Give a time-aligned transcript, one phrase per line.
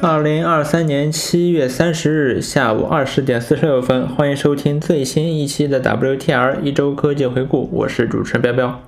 [0.00, 8.80] 二零二三年七月三十日下午二十点四十六分，欢迎收听最新一期的 WTR 一周科技回顾，我是主持人彪彪，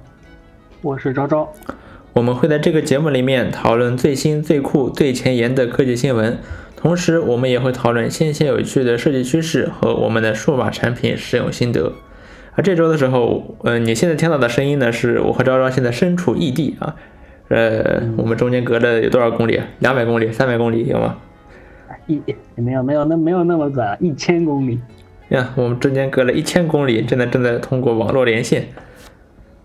[0.83, 1.53] 我是昭昭。
[2.13, 6.39] 我们会在这个节目里面讨论最新、最酷、最前沿的科技新闻，
[6.77, 11.93] 同时我们也会讨论新鲜有趣的设计趋势和我们的数码产品使用心得。
[12.55, 16.95] 而这周的时候，呃，你现在听到的声音呢，是我和昭昭现在身处异地啊。
[17.51, 19.61] 呃，我们中间隔着有多少公里？
[19.81, 21.19] 两百公里、三百公里有吗？
[22.07, 22.21] 一
[22.55, 24.81] 没有没有那没有那么短，一千公里。
[25.31, 28.67] 呀，我们中间隔了一千公里，现在正在通过网络连线。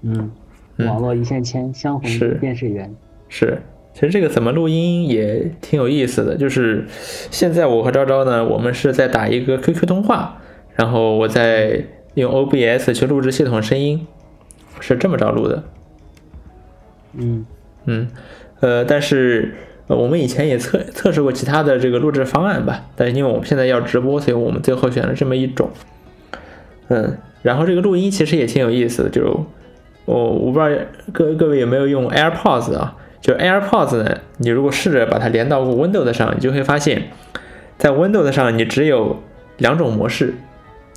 [0.01, 0.31] 嗯，
[0.77, 2.91] 网络一线牵，相逢便是缘。
[3.29, 3.61] 是，
[3.93, 6.35] 其实这个怎么录音也挺有意思的。
[6.35, 10.41] 就是现在我和昭昭呢，我们是在打一个 QQ 通话，
[10.75, 11.83] 然后我在
[12.15, 14.07] 用 OBS 去录制系统声音，
[14.79, 15.63] 是这么着录的。
[17.13, 17.45] 嗯。
[17.85, 18.07] 嗯，
[18.59, 19.53] 呃，但是
[19.87, 25.69] 呃我们以前也测测试过其他的这个录制方案吧，但是因为我们现在要直播，所以我们最后选了这么一种。
[26.87, 29.45] 嗯，然后这个录音其实也挺有意思的，就
[30.05, 32.95] 我我不知道各各位有没有用 AirPods 啊？
[33.21, 37.09] 就 AirPods 呢，你如果试着把它连到过 Windows 上，你就会发现，
[37.77, 39.23] 在 Windows 上你只有
[39.57, 40.35] 两种模式，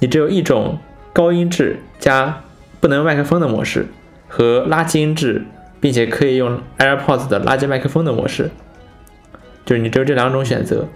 [0.00, 0.78] 你只有一种
[1.14, 2.42] 高音质加
[2.80, 3.86] 不能麦克风的模式
[4.28, 5.44] 和垃圾音质。
[5.80, 8.50] 并且可以用 AirPods 的垃圾麦克风的模式，
[9.64, 10.86] 就是你只有这两种选择。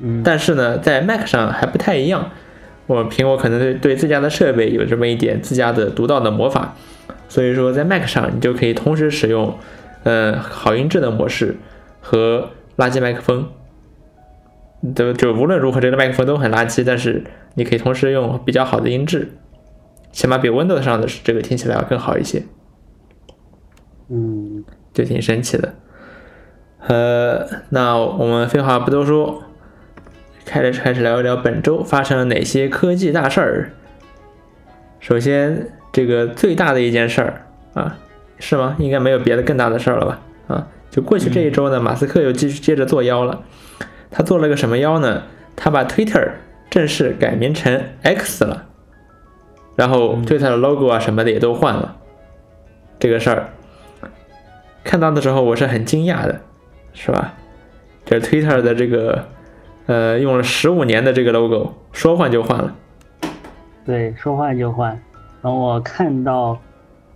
[0.00, 2.30] 嗯，但是呢，在 Mac 上还不太一样。
[2.86, 6.74] 我苹果可能对对自家的设备有这么一点自家的独到的魔法，
[7.28, 9.56] 所以说在 Mac 上你就可以同时使用，
[10.02, 11.56] 呃，好音质的模式
[12.00, 13.48] 和垃圾麦克风。
[14.94, 17.24] 就就无论如何，这个麦克风都很垃圾，但是
[17.54, 19.32] 你可以同时用比较好的音质，
[20.12, 22.42] 起码比 Windows 上的这个听起来要更好一些。
[24.08, 25.74] 嗯，就挺神奇的。
[26.86, 29.42] 呃，那我们废话不多说，
[30.44, 33.70] 开始开始聊一聊本周发生了哪些科技大事儿。
[35.00, 37.96] 首先，这个最大的一件事儿啊，
[38.38, 38.76] 是吗？
[38.78, 40.20] 应该没有别的更大的事儿了吧？
[40.48, 43.42] 啊，就过去这一周呢，马斯克又继续接着做妖了。
[44.10, 45.22] 他做了个什么妖呢？
[45.56, 46.32] 他把 Twitter
[46.68, 48.66] 正式改名成 X 了，
[49.76, 51.96] 然后 Twitter 的 logo 啊什么的也都换了。
[52.98, 53.48] 这个事儿。
[54.84, 56.38] 看到的时候我是很惊讶的，
[56.92, 57.32] 是吧？
[58.04, 59.24] 这 Twitter 的这个，
[59.86, 62.76] 呃，用了十五年的这个 logo，说换就换了。
[63.84, 65.00] 对，说换就换。
[65.40, 66.58] 等我看到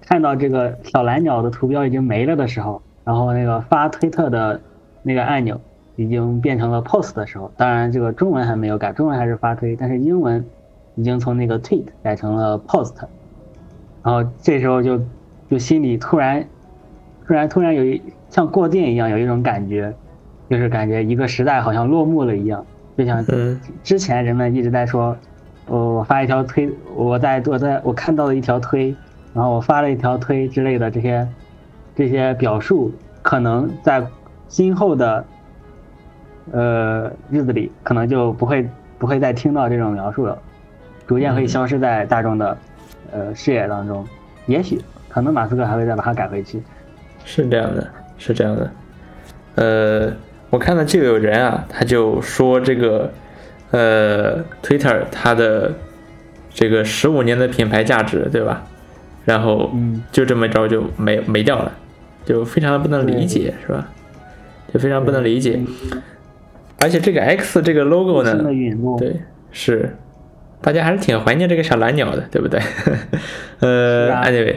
[0.01, 4.59] 看到这个小蓝鸟的图标已经没了的时候，然后那个发推特的
[5.03, 5.61] 那个按钮
[5.97, 10.43] 已经变成了 post 的时候，当然这个中文还没有改，中文还是发推，但是英文
[10.95, 12.95] 已经从那个 tweet 改成了 post。
[14.03, 14.99] 然后这时候就
[15.51, 16.49] 就心里突然。
[17.29, 19.95] 突然，突然有一像过电一样，有一种感觉，
[20.49, 22.65] 就是感觉一个时代好像落幕了一样。
[22.97, 23.23] 就像
[23.85, 25.15] 之前人们一直在说，
[25.67, 28.97] 我发一条推，我在我在我看到了一条推，
[29.35, 31.29] 然后我发了一条推之类的这些
[31.95, 32.91] 这些表述，
[33.21, 34.03] 可能在
[34.49, 35.25] 今后的
[36.53, 38.67] 呃日子里，可能就不会
[38.99, 40.39] 不会再听到这种描述了，
[41.07, 42.57] 逐渐会消失在大众的
[43.13, 44.03] 呃视野当中。
[44.47, 44.81] 也许，
[45.11, 46.63] 可能马斯克还会再把它改回去。
[47.31, 48.71] 是这样的，是这样的，
[49.57, 50.13] 呃，
[50.49, 53.13] 我看到就有人啊，他就说这个，
[53.71, 55.71] 呃，Twitter 它的
[56.49, 58.65] 这个十五年的品牌价值，对吧？
[59.27, 59.71] 然后
[60.11, 61.71] 就这么着就没没掉了，
[62.25, 63.87] 就非常的不能理解，是吧？
[64.73, 65.61] 就非常不能理解。
[66.81, 68.43] 而且这个 X 这个 logo 呢，
[68.99, 69.21] 对，
[69.53, 69.95] 是，
[70.63, 72.59] 大家还是挺怀念这个小蓝鸟的，对不对？
[73.61, 74.57] 呃，anyway，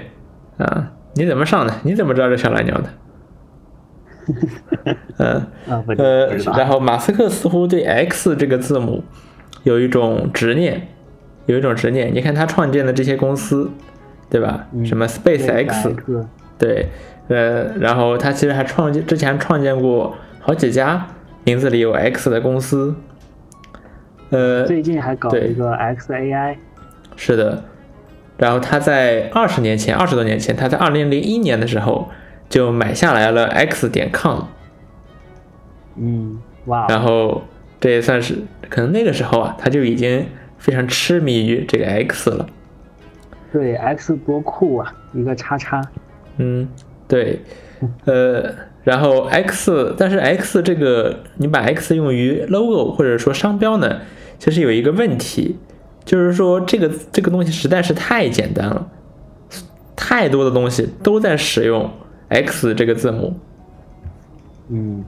[0.57, 0.93] 啊。
[1.13, 1.73] 你怎么上的？
[1.83, 2.89] 你怎么知道这小蓝鸟的？
[5.17, 5.45] 嗯
[5.97, 6.27] 呃，
[6.57, 9.03] 然后马斯克似乎对 X 这个字母
[9.63, 10.87] 有一种执念，
[11.47, 12.13] 有一种执念。
[12.13, 13.71] 你看他创建的这些公司，
[14.29, 14.67] 对吧？
[14.85, 15.95] 什么 Space X，
[16.57, 16.89] 对，
[17.27, 21.07] 呃，然后他其实还创建之前创建过好几家
[21.43, 22.95] 名字里有 X 的公司，
[24.29, 26.55] 呃，最近还搞了一个 XAI，
[27.15, 27.63] 是的。
[28.41, 32.09] 然后他在二十年前，二十多年前，他在二零零一年的时候
[32.49, 34.45] 就买下来了 X 点 com。
[35.95, 36.87] 嗯，哇。
[36.89, 37.43] 然后
[37.79, 40.25] 这也算是可能那个时候啊，他就已经
[40.57, 42.47] 非常痴迷于这个 X 了。
[43.53, 45.79] 对，X 多酷啊，一个叉叉。
[46.37, 46.67] 嗯，
[47.07, 47.41] 对，
[48.05, 48.51] 呃，
[48.83, 53.99] 然后 X，但是 X 这个你把 X 用于 logo 或者说商标呢，
[54.39, 55.59] 其实有一个问题。
[56.03, 58.87] 就是说，这个这个东西实在是太简单了，
[59.95, 61.91] 太多的东西都在使用
[62.29, 63.39] X 这个字母。
[64.69, 65.03] 嗯，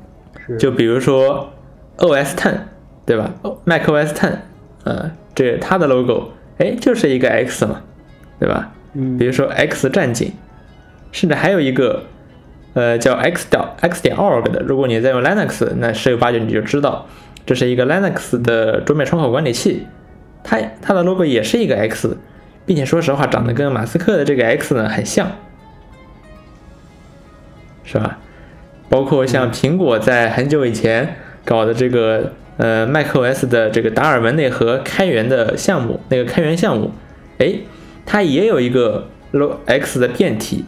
[0.45, 0.57] 是。
[0.57, 1.51] 就比如说
[1.97, 2.57] ，OS Ten，
[3.05, 4.37] 对吧？Mac OS Ten，
[4.83, 7.81] 呃，这它的 logo，哎，就是一个 X 嘛，
[8.39, 8.71] 对吧？
[8.95, 10.31] 嗯比如说 X 战警，
[11.11, 12.03] 甚至还有一个
[12.73, 17.07] 呃叫 X 点 X 点 org 的，如果你在用 Linux，那十有八九你就知道，
[17.43, 19.87] 这是一个 Linux 的桌面窗口管理器，
[20.43, 22.17] 它它的 logo 也是一个 X，
[22.65, 25.31] 并且说实话长得跟马斯克的这个 X 呢很像，
[27.83, 28.19] 是吧？
[28.89, 36.91] 包括像苹果在很久以前搞的这个呃 macOS 的这个达尔文内核开源的项目，那个开源项目，
[37.39, 37.55] 哎，
[38.05, 40.65] 它也有一个 lo X 的变体，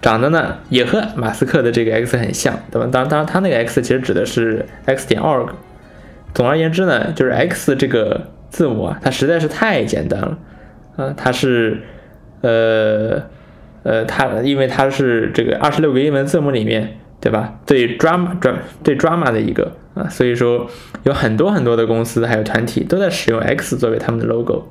[0.00, 2.88] 长得呢也和马斯克的这个 X 很像，对吧？
[2.90, 5.50] 当然，当然，它那个 X 其实指的是 X 点 org。
[6.32, 10.38] 总而言之呢，就是 X 这个字母啊，它实在是太简单了，
[10.96, 11.82] 啊，它是
[12.40, 13.22] 呃
[13.82, 17.58] 呃，它因为它是这个二十六个英文字母里面，对吧？
[17.66, 20.70] 最 drama 专最 drama 的一个啊，所以说
[21.02, 24.68] 有很多很多的公司还有团体都在使用 X 作为他们的 logo，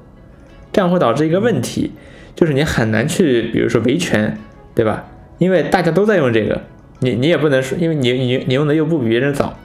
[0.73, 1.91] 这样会导致一个问题，
[2.33, 4.35] 就是你很难去，比如说维权，
[4.73, 5.05] 对吧？
[5.37, 6.59] 因为大家都在用这个，
[7.01, 9.55] 你你也不能说，因为你你你用的又不比别人早，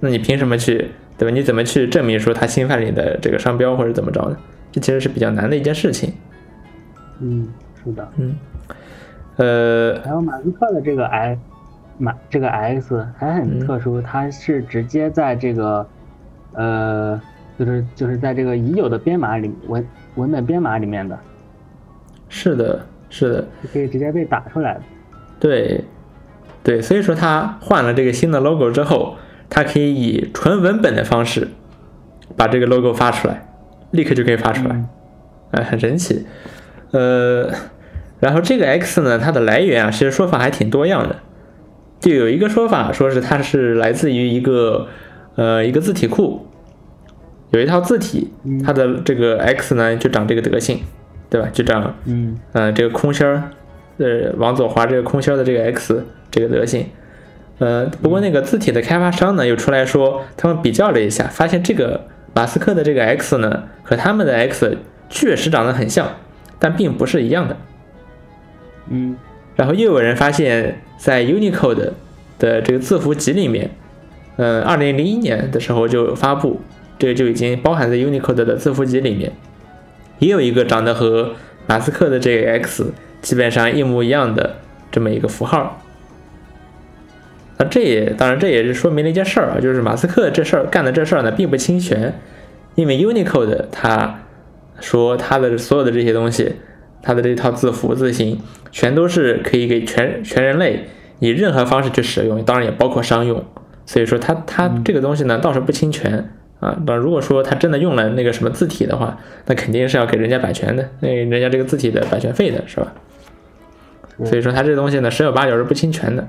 [0.00, 1.34] 那你凭什么去，对吧？
[1.34, 4.36] 你怎么去证明说他侵犯你的这个商标或者怎么着呢？
[4.70, 6.12] 这其实是比较难的一件事情。
[7.20, 7.48] 嗯，
[7.82, 8.08] 是的。
[8.16, 8.36] 嗯，
[9.36, 11.40] 呃，还有马斯克的这个 X，
[11.98, 15.86] 马这个 X 还很特殊，它是直接在这个
[16.52, 17.20] 呃，
[17.58, 19.84] 就是就是在这个已有的编码里文
[20.14, 21.18] 文本编码里面的，
[22.28, 24.80] 是的，是的，可以直接被打出来的。
[25.40, 25.84] 对，
[26.62, 29.16] 对，所以说他换了这个新的 logo 之后，
[29.50, 31.48] 它可以以纯文本的方式
[32.36, 33.48] 把这个 logo 发出来，
[33.90, 34.88] 立刻就可以发出来，嗯
[35.52, 36.26] 哎，很神奇。
[36.90, 37.50] 呃，
[38.20, 41.16] 然后这个 X 呢，它的来源啊，其实说法还挺多样的。
[42.00, 44.86] 就有一个说法说是它是来自于一个
[45.34, 46.46] 呃一个字体库，
[47.50, 48.30] 有一套字体，
[48.64, 50.80] 它的这个 X 呢就长这个德性，
[51.28, 51.48] 对吧？
[51.52, 53.50] 就长嗯呃，这个空心儿，
[53.96, 56.86] 呃，往左滑这个空心儿的这个 X 这个德性，
[57.58, 64.78] 呃，不过那个字体的开发商呢又出来说，他们比较了一下，发现这个马斯克的这个 X 呢和他们的 X
[65.10, 66.08] 确实长得很像，
[66.58, 67.56] 但并不是一样的。
[68.90, 69.16] 嗯
[69.56, 71.90] 然后又有人发现，在 Unicode
[72.38, 73.72] 的这个字符集里面，
[74.36, 76.60] 呃，二零零一年的时候就发布，
[76.96, 79.32] 这个就已经包含在 Unicode 的字符集里面，
[80.20, 81.32] 也有一个长得和
[81.66, 84.58] 马斯克的这个 X 基本上一模一样的
[84.92, 85.82] 这么一个符号。
[87.58, 92.14] 那这也当然这也是说明了一件事儿啊，就是马斯克这事儿干的这事儿呢并不侵权，
[92.76, 94.20] 因为 Unicode 它
[94.80, 96.52] 说它的所有的这些东西，
[97.02, 98.40] 它的这套字符字形
[98.70, 100.84] 全都是可以给全全人类
[101.18, 103.44] 以任何方式去使用，当然也包括商用。
[103.86, 106.30] 所以说它它这个东西呢倒是不侵权
[106.60, 106.78] 啊。
[106.86, 112.92] 那如果说他真的用了那个什么字体的话，那肯定是要给人家版权的，那人家这个字体的版权费的是吧？
[114.24, 116.24] 所以说它这东西呢十有八九是不侵权的。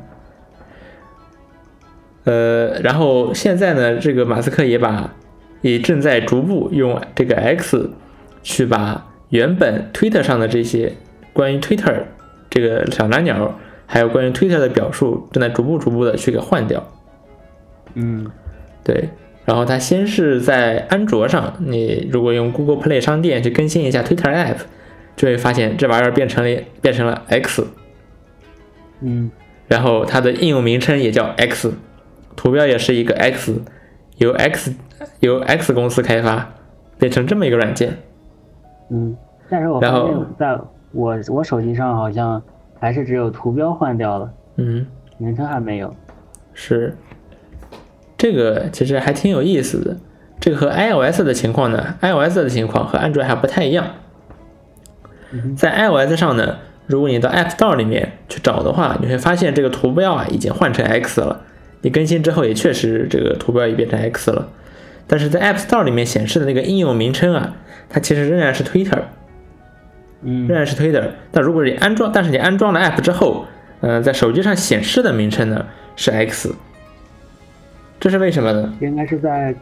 [2.26, 5.14] 呃，然后现在呢，这个马斯克也把
[5.62, 7.90] 也正在逐步用这个 X
[8.44, 10.94] 去把原本 Twitter 上的这些
[11.34, 12.04] 关于 Twitter
[12.50, 16.88] 这个小蓝鸟，还有关于 Twitter 的表述，正在逐步逐步的去给换掉。
[17.96, 18.30] 嗯。
[18.84, 19.10] 对，
[19.46, 24.58] 然后它先是在安卓上，你如果用 Google Play 商店去更新一下 Twitter App，
[25.16, 27.68] 就会发现这玩意儿变成了变成了 X，
[29.02, 29.30] 嗯。
[29.68, 31.74] 然后它的应用名称也叫 X，
[32.40, 33.62] 图标也是一个 X，
[34.16, 34.74] 由 X
[35.20, 36.52] 由 X 公司开发，
[36.98, 37.98] 变成这么一个软件。
[38.90, 39.14] 嗯，
[39.50, 40.58] 但是我发然后现在
[40.94, 42.42] 我我手机上好像
[42.80, 45.94] 还是只有图标换掉了，嗯，名称还没有。
[46.54, 46.96] 是，
[48.16, 49.98] 这个其实还挺有意思的。
[50.40, 53.86] 这个和 iOS 的情况呢，iOS 的情况和安卓还不太一样。
[55.58, 61.42] 在 iOS 上呢，如果你到 App Store 里面去找的话，你会发现这个图标啊已经换成 X 了。
[61.82, 64.50] 你更新之后也确实这个图标也变成 X 了，
[65.08, 67.56] 但是在 App Store 里面显示的那个应用名称啊，
[67.90, 69.02] 它其实仍然是 Twitter，
[70.24, 70.48] 嗯。
[70.48, 71.04] 仍然是 Twitter。
[71.32, 73.46] 但如果你安装，但是你安装了 App 之后，
[73.82, 76.54] 呃，在手机上显示的名称呢是 X，
[78.00, 78.74] 这是为什么呢？
[78.82, 79.56] 应该是在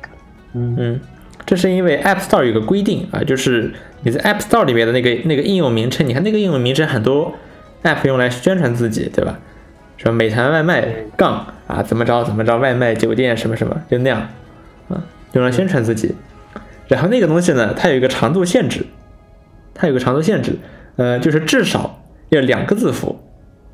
[0.54, 0.76] 嗯。
[0.78, 1.00] 嗯，
[1.46, 3.72] 这是因为 App Store 有个规定啊，就是
[4.02, 7.36] 你在 App Store 里面的那个那个应用名称，你看那个应用名称很多
[7.84, 9.40] App 用来宣传自己，对吧？
[9.98, 14.22] 什么美团外卖杠啊，怎么着怎么着，外卖酒店什么什么，就那样
[14.90, 16.16] 啊，用来宣传自己。
[16.88, 18.86] 然后那个东西呢，它有一个长度限制，
[19.74, 20.58] 它有个长度限制，
[20.96, 23.20] 呃，就是至少要两个字符，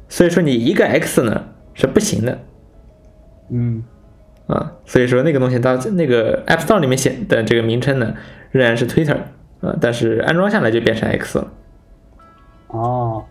[0.10, 2.40] 所以说你一个 X 呢是不行的。
[3.50, 3.84] 嗯
[4.48, 8.14] 啊，所以说那个东西到那个 App Store 里面写的这个名称呢，
[8.52, 9.18] 仍然是 Twitter
[9.62, 11.48] 啊，但是安装下来就变成 X 了。
[12.68, 13.24] 哦，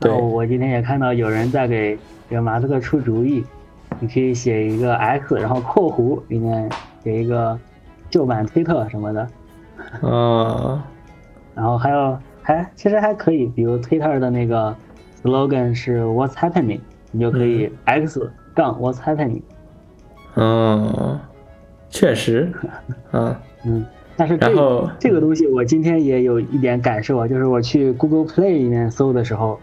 [0.00, 1.98] 对那我今天也看到有人在给
[2.30, 3.44] 这个马斯克出主意，
[4.00, 6.70] 你可以写一个 X，然后括弧里面
[7.02, 7.58] 写一个
[8.10, 9.28] 旧版推特什么的，
[10.02, 10.80] 嗯，
[11.54, 14.74] 然后还有还其实还可以，比如 Twitter 的那个
[15.22, 19.42] slogan 是 What's happening，你就可以 X 杠 What's happening。
[20.36, 21.18] 嗯，
[21.88, 22.52] 确实，
[23.12, 23.34] 嗯，
[23.64, 23.86] 嗯，
[24.16, 29.58] 但是这然后这个东西我今天也有一点感受啊，就是我去 Google Play 里面搜的时候，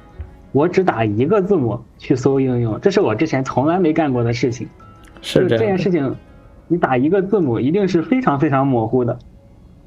[0.52, 4.68] 我只打一个字母去搜应用，这是我之前从来没干过的事情。
[5.22, 6.16] 是这这，件事情，
[6.68, 9.18] 你打一个字母一定是非常非常模糊的。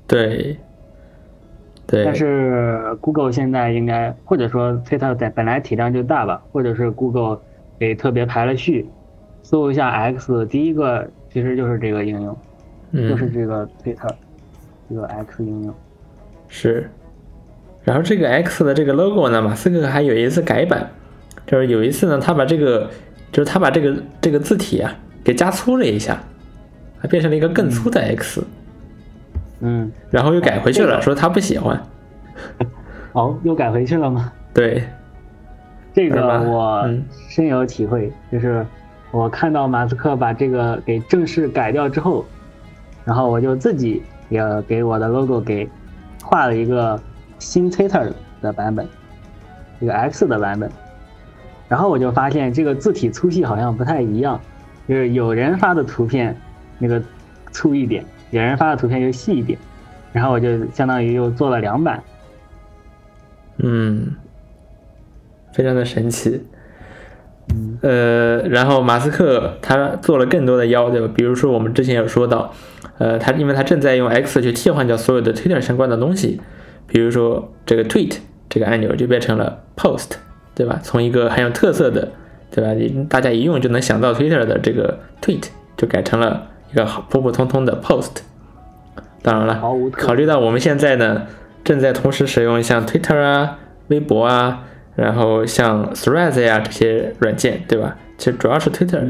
[0.07, 0.57] 对，
[1.87, 7.41] 对，但是 Google 现在应该，或者说 Twitter 在本来体量就大吧，或者是 Google
[7.79, 8.87] 给特别排了序，
[9.43, 12.37] 搜一下 X，第一个其实就是这个应用，
[12.93, 14.15] 就是嗯，这个 Twitter
[14.89, 15.75] 这个 X 应用。
[16.49, 16.89] 是。
[17.85, 20.91] 然后这个 X 的这个 logo 呢，马斯克还有一次改版，
[21.47, 22.91] 就是有一次呢，他把这个，
[23.31, 26.19] 就是他把这个这个字体啊给加粗了一下，
[26.99, 28.43] 还变成了一个更粗的 X，、
[29.61, 31.03] 嗯，然后又改回去了，这个。
[31.03, 31.81] 说他不喜欢。
[33.13, 34.33] 哦，又改回去了吗？
[34.53, 34.83] 对，
[35.93, 37.05] 这个我嗯。
[37.29, 38.65] 深有体会，就是
[39.11, 42.25] 我看到马斯克把这个给正式改掉之后，
[43.05, 45.69] 然后我就自己也给我的 logo 给
[46.23, 47.01] 画了一个
[47.45, 48.11] 新 Twitter
[48.41, 48.89] 的版本，
[49.79, 50.71] 一个 X 的版本，
[51.69, 54.41] 然后我就发现这个字体粗细好像不太一样，
[54.89, 56.35] 就是有人发的图片
[56.79, 57.01] 那个
[57.53, 59.59] 粗一点，有人发的图片又细一点，
[60.13, 62.03] 然后我就相当于又做了两版。
[63.59, 64.17] 嗯，
[65.53, 66.43] 非常的神奇。
[67.55, 71.13] 嗯呃，然后马斯克他做了更多的妖，对吧？
[71.15, 72.51] 比如说我们之前有说到，
[72.97, 76.41] 呃，他因为他正在用 X 去替换掉所有的 Twitter 相关的东西，
[76.87, 78.17] 比如说这个 Tweet
[78.49, 80.13] 这个按钮就变成了 Post，
[80.55, 80.81] 对吧？
[80.83, 82.09] 从一个很有特色的，
[82.51, 82.73] 对吧？
[82.73, 85.45] 你大家一用就能想到 Twitter 的这个 Tweet，
[85.77, 88.23] 就改成了一个普普通通的 Post。
[89.23, 89.63] 当然了，
[89.93, 91.27] 考虑到我们现在呢
[91.65, 94.65] 正在同时使用像 Twitter 啊、微博啊，
[94.95, 97.97] 然后像 Threads 呀、这些软件，对吧？
[98.19, 99.01] 其实主要是 Twitter，、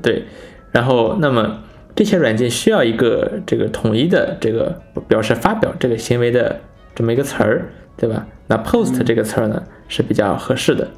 [0.00, 0.24] 对。
[0.70, 1.58] 然后，那么
[1.94, 6.60] 这些软件需要一个这个统一的这个表示发表这个行为的
[6.94, 8.26] 这么一个词儿，对吧？
[8.46, 10.88] 那 Post 这个词儿呢是比较合适的。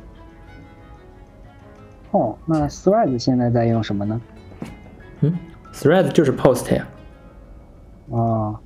[2.10, 4.20] 哦，那 Threads 现在在用什么呢？
[5.20, 5.36] 嗯
[5.72, 6.86] ，Threads 就是 Post 呀，
[8.10, 8.56] 哦，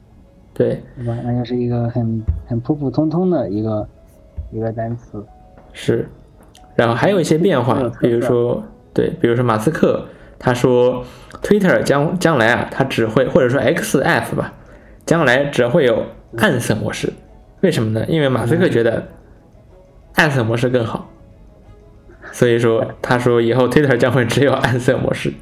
[0.53, 3.89] 对，对吧，那就是一个很很普普通通的一个
[4.53, 5.25] 一个单词。
[5.73, 6.09] 是，
[6.75, 10.07] 然后还有一些变化比如说对，比如说马斯克
[10.39, 11.05] 他说
[11.43, 14.53] ，Twitter 将将来啊，它只会或者说 XF 吧，
[15.07, 16.05] 将来只会有
[16.37, 17.13] 暗色模式。
[17.61, 18.05] 为什么呢？
[18.09, 19.09] 因为马斯克觉得
[20.15, 21.09] 暗色模式更好，
[22.31, 25.33] 所以说他说以后 Twitter 将会只有暗色模式。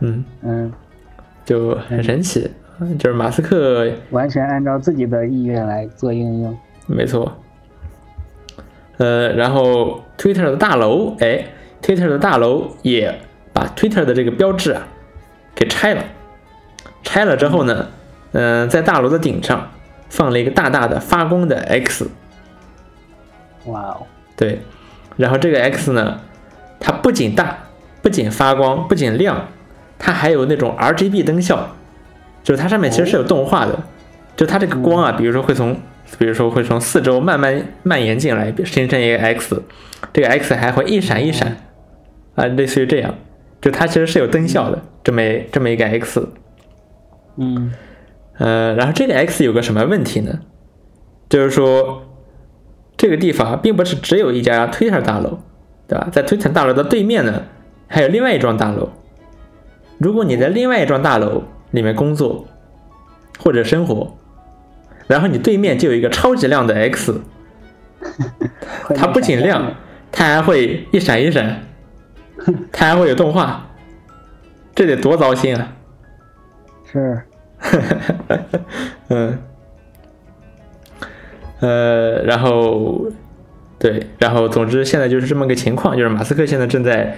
[0.00, 0.72] 嗯，嗯，
[1.44, 2.50] 就很神奇，
[2.98, 6.58] 就是马斯克完全按照自己的意愿来做应用。
[6.86, 7.32] 没错。
[8.98, 11.46] 呃，然后 Twitter 的大楼，哎
[11.80, 13.20] ，Twitter 的大楼也
[13.52, 14.86] 把 Twitter 的这个标志啊
[15.54, 16.04] 给拆了。
[17.02, 17.88] 拆了之后呢，
[18.32, 19.70] 嗯、在大楼的顶上
[20.12, 22.06] 放了一个大大的发光的 X，
[23.64, 24.60] 哇哦，对，
[25.16, 26.20] 然后这个 X 呢，
[26.78, 27.56] 它不仅大，
[28.02, 29.48] 不仅发光，不仅亮，
[29.98, 31.66] 它还有那种 RGB 灯效，
[32.42, 33.82] 就是它上面其实是有动画的，
[34.36, 35.74] 就它这个光啊，比如说会从，
[36.18, 39.62] 比如说会从四周慢慢蔓延进来，形成一个 X，
[40.12, 41.56] 这个 X 还会一闪一闪，
[42.34, 43.14] 啊，类似于这样，
[43.62, 46.28] 就它其实是有灯效的，这么这么一个 X，
[47.38, 47.72] 嗯
[48.38, 50.40] 呃，然后这个 X 有个什么问题呢？
[51.28, 52.02] 就是说，
[52.96, 55.38] 这个地方并不是只有一家 Twitter 大楼，
[55.86, 56.08] 对吧？
[56.12, 57.44] 在 Twitter 大楼的对面呢，
[57.86, 58.90] 还有另外一幢大楼。
[59.98, 62.46] 如果你在另外一幢大楼里面工作
[63.38, 64.16] 或者生活，
[65.06, 67.20] 然后你对面就有一个超级亮的 X，
[68.96, 69.74] 它不仅亮，
[70.10, 71.62] 它还会一闪一闪，
[72.72, 73.70] 它还会有动画，
[74.74, 75.72] 这得多糟心啊！
[76.84, 77.22] 是
[79.08, 79.38] 嗯，
[81.60, 83.06] 呃，然后
[83.78, 87.16] 对，然后总之现在就是这么个情况，就是马斯克现在正在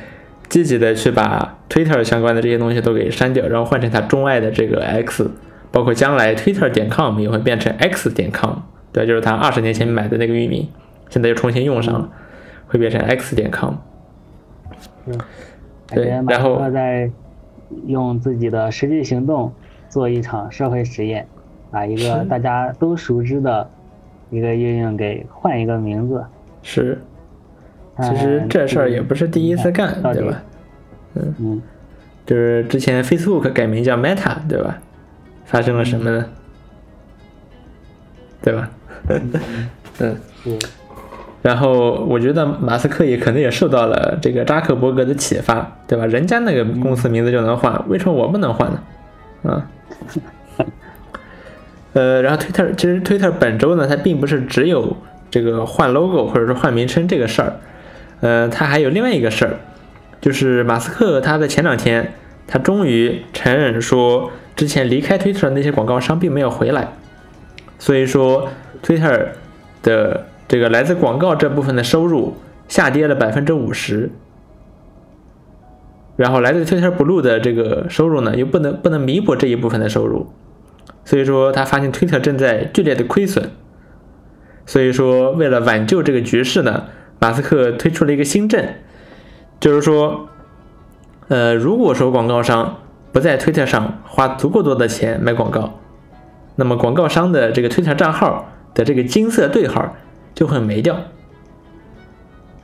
[0.49, 5.31] 积极的去把 Twitter 相关的这些东西都给删掉，然后换成他钟爱的这个 X，
[5.73, 8.59] 包括将来 Twitter 点 com 也会变成 X 点 com，
[8.93, 10.69] 对，就是他二十年前买的那个域名，
[11.09, 12.09] 现在又重新用上了，
[12.67, 13.75] 会变成 X 点 com。
[15.07, 15.19] 嗯。
[15.87, 17.11] 对然后克在
[17.87, 19.53] 用自己的实际行动
[19.95, 21.25] 做一场社会实验，
[21.71, 23.71] 把一个大家都熟知的
[24.29, 26.25] 一个应用给换一个名字。
[26.65, 27.01] 是，
[28.03, 30.43] 其实这事儿也不是第一次干，对吧？
[31.15, 31.63] 嗯嗯，
[32.27, 34.77] 就是之前 Facebook 改名叫 Meta，对吧？
[35.45, 36.27] 发生了什么呢？
[38.43, 38.69] 对吧？
[39.07, 39.31] 嗯，
[40.45, 40.59] 嗯，
[41.41, 46.05] 然后我觉得马斯克也可能也受到了这个扎克伯格的启发，对吧？
[46.07, 48.83] 人家那个公司名字就能换，为什么我不能换呢？
[49.45, 49.71] 啊，
[51.95, 54.97] 呃，然后 Twitter 其实 Twitter 本周呢，它并不是只有
[55.31, 57.57] 这个换 logo 或者说换名称这个事儿，
[58.21, 59.59] 呃，它还有另外一个事儿，
[60.21, 62.15] 就是马斯克他在前两天
[62.47, 66.89] 他终于承认说，之前离开 Twitter 的那些广告商并没有回来，
[67.79, 68.49] 所以说
[68.83, 69.29] Twitter
[69.83, 72.37] 的这个来自广告这部分的收入
[72.69, 74.11] 下跌了百分之五十，
[76.17, 80.29] 然后来自 Twitter Blue 的这个收入呢，又不能不能弥补这一部分的收入，
[81.05, 83.51] 所以说他发现 Twitter 正在剧烈的亏损，
[84.65, 86.85] 所以说为了挽救这个局势呢，
[87.19, 88.65] 马斯克推出了一个新政，
[89.59, 90.29] 就是说，
[91.29, 92.79] 呃，如果说广告商
[93.13, 95.81] 不在 Twitter 上花足够多的钱买广告，
[96.55, 99.97] 那么广告商的这个 Twitter 账号的这个金色对号
[100.35, 100.97] 就会没掉，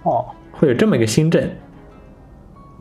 [0.04, 1.42] 哦，会有这么一个新政。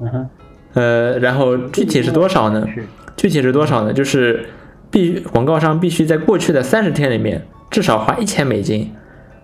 [0.01, 0.29] 嗯哼，
[0.73, 2.67] 呃，然后具体是多少呢？
[3.15, 3.91] 具体是多少呢？
[3.91, 4.45] 就是
[4.91, 8.93] 必广告商必须在过去的三十天里面至少花一千美金，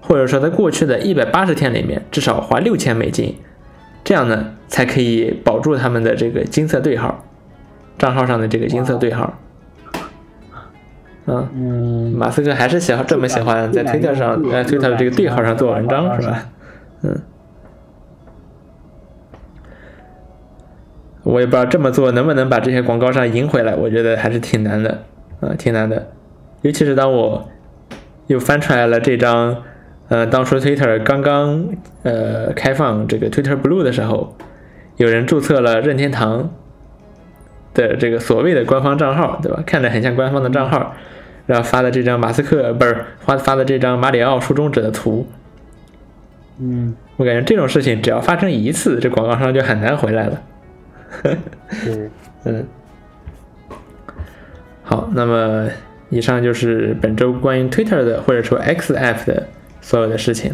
[0.02, 3.36] 或者说在过去的一百八十天里面至少花六千美金，
[4.04, 7.26] 这样呢才可以保住他们的这个金色对号，
[7.98, 9.34] 账号上的这个金色对号。
[11.28, 16.46] 嗯，嗯，马斯克还是喜欢这么喜欢在推特上，在推特的这个对号上做文章是吧？
[17.02, 17.20] 嗯，
[21.26, 25.04] 我也不知道这么做能不能把这些广告商赢回来，我觉得还是挺难的，
[25.42, 26.12] 啊、挺难的。
[26.62, 27.50] 尤其是当我
[28.28, 29.64] 又翻出来了这张，
[30.08, 31.68] 呃，当初 Twitter 刚刚
[32.04, 34.38] 呃开放这个 Twitter Blue 的时候，
[34.98, 36.52] 有人注册了任天堂
[37.74, 39.64] 的这个所谓的官方账号，对吧？
[39.66, 40.94] 看着很像官方的账号，
[41.48, 45.28] 然后发的这张马斯克不是发发的这张马里奥竖中指的图，
[46.60, 50.40] 嗯，我感觉这种事情只要发生一次，这广告商就很难回来了。
[51.70, 52.10] 是，
[52.46, 52.66] 嗯，
[54.84, 55.68] 好，那么
[56.10, 59.48] 以上就是本周关于 Twitter 的或者说 X App 的
[59.82, 60.54] 所有的事情，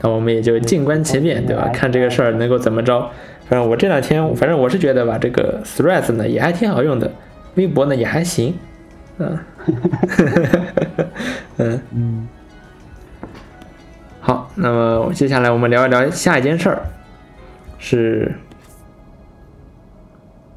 [0.00, 1.68] 那我们也就静观其变，对吧？
[1.72, 3.10] 看这个事儿能够怎么着。
[3.48, 7.10] 反正我这两天，反正我是觉得吧，这个 Threads 呢也还挺好用的，
[7.54, 8.54] 微博呢也还行，
[9.18, 9.38] 嗯，
[11.56, 12.28] 嗯，嗯，
[14.20, 16.82] 好，那么接下来我们聊一聊下一件事儿，
[17.78, 18.30] 是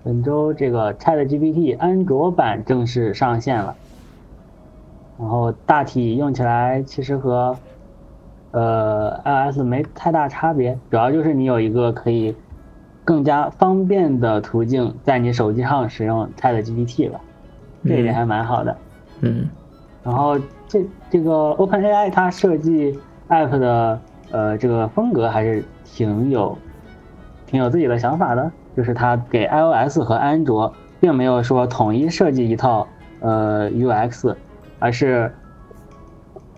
[0.03, 3.75] 本周这个 ChatGPT 安卓版正式上线了，
[5.19, 7.55] 然后大体用起来其实和
[8.51, 12.35] 呃 iOS 没太大差别，主要就是你有一个可以
[13.05, 17.21] 更加方便的途径在你手机上使用 ChatGPT 了，
[17.85, 18.75] 这一点还蛮好的。
[19.19, 19.47] 嗯
[20.03, 20.35] 然后
[20.67, 26.57] 这这个 OpenAI 它设计 App 的呃这个风格还是挺有
[27.45, 32.87] 挺有自己的想法的，就是它给 iOS 和安卓并没有说统一设计一套
[33.19, 34.35] 呃 UX，
[34.79, 35.33] 而是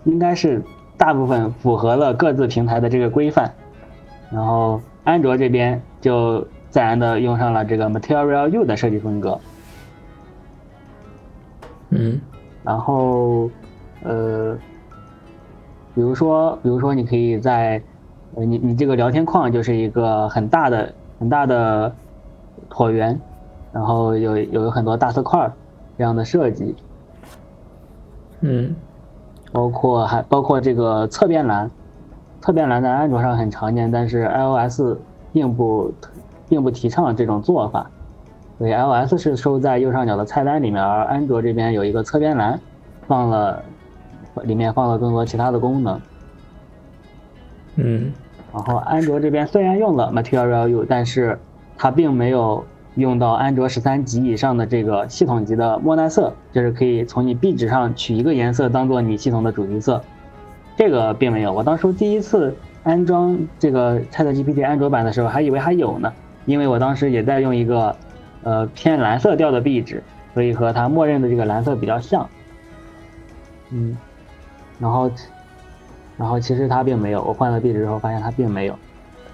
[0.04, 0.62] 应该是
[0.96, 3.52] 大部分符合了各自平台的这个规范。
[4.30, 9.38] 然后安卓这边就自然的用上了这个 Material U 的设计风格。
[11.90, 12.20] 嗯
[12.64, 13.50] 然后，
[14.02, 14.56] 呃，
[15.94, 17.80] 比如说，比如说，你可以在，
[18.34, 21.94] 呃，你你这个聊天框就是一个很大的很大的
[22.70, 23.20] 椭圆，
[23.72, 25.52] 然后有有很多大色块儿
[25.96, 26.74] 这样的设计，
[28.40, 28.74] 嗯
[29.52, 31.70] 包括还包括这个侧边栏，
[32.40, 34.82] 侧边栏在安卓上很常见，但是 iOS
[35.32, 35.92] 并不
[36.48, 37.90] 并不提倡这种做法。
[38.58, 42.58] 所以 iOS 是收在右上角的菜单里面，而安卓这边有一个侧边栏，
[43.06, 43.62] 放了
[44.42, 46.00] 里面放了更多其他的功能。
[47.76, 48.12] 嗯
[48.52, 51.36] 然后安卓这边虽然用了 Material U，但是
[51.76, 60.02] 它并没有用到安卓十三级以上的这个系统级的莫奈色，就是可以从你壁纸上取一个颜色当做你系统的主题色，
[60.76, 61.52] 这个并没有。
[61.52, 66.12] 我当初第一次安装这个 ChatGPT 安卓版的时候，还以为还有呢，
[66.46, 67.96] 因为我当时也在用一个
[68.42, 72.28] 呃偏蓝色调的壁纸，所以和它默认的这个蓝色比较像。
[73.70, 73.96] 嗯，
[74.78, 75.10] 然后
[76.16, 78.78] 然后其实它并没有，我换了壁纸之后发现它并没有。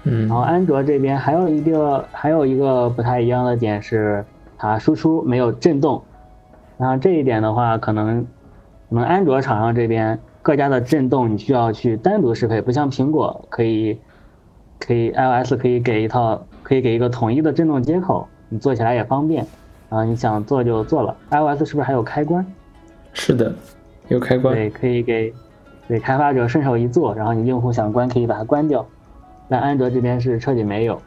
[0.03, 4.25] 嗯然后安卓这边还有一个还有一个不太一样的点是，
[4.57, 6.01] 它输出没有震动。
[6.77, 8.25] 然后这一点的话，可能
[8.89, 13.99] 可能安卓厂商这边各家的震动你需要去单独适配，不像苹果可以
[14.79, 19.45] 可以 iOS 可以给一套可以给一个统一的震动接口，你做起来也方便。
[19.89, 21.15] 然后，你想做就做了。
[21.29, 22.43] iOS 是不是还有开关？
[23.13, 23.53] 是的，
[24.07, 24.55] 有开关。
[24.55, 25.33] 对，可以给
[25.87, 28.83] 给开发者顺手一做，然后你用户想关可以把它关掉。
[29.51, 31.01] 但安卓这边是彻底没有。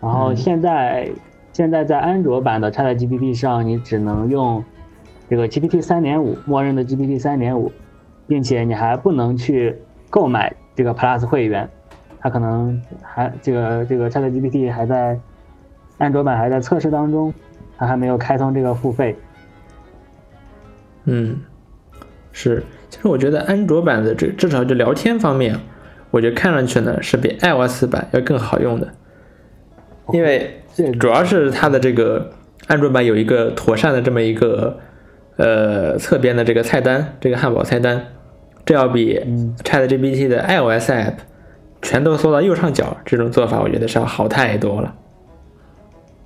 [0.00, 1.10] 然后现在
[1.52, 4.62] 现在在安卓版的 ChatGPT 上，你只能用
[5.30, 7.72] 这个 GPT 三点五，默认的 GPT 三点五，
[8.28, 9.76] 并且你还不能去
[10.10, 11.66] 购买这个 Plus 会员。
[12.20, 15.18] 它可能还这个这个 ChatGPT 还在。
[15.98, 17.32] 安卓版还在测试当中，
[17.76, 19.14] 它还没有开通这个付费。
[21.04, 21.38] 嗯，
[22.32, 25.56] 是，其实我觉得安卓版的这至少就聊天方面，
[26.12, 28.86] 我觉得看上去呢是比 iOS 版要更好用的，
[30.12, 30.60] 因为
[31.00, 32.30] 主要是它的这个
[32.68, 34.78] 安卓版有一个妥善的这么一个
[35.36, 38.00] 呃侧边的这个菜单，这个汉堡菜单，
[38.64, 39.18] 这要比
[39.64, 41.14] ChatGPT 的 iOS app
[41.80, 44.94] 全都缩到右上角这种做法，我觉得是要好太多了。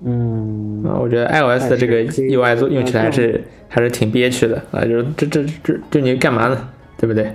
[0.04, 6.68] 嗯啊，我觉得 iOS 的这个 UI 做用起来还是还是挺憋屈的啊，就是这这这这你干嘛呢？
[6.98, 7.32] 对不对？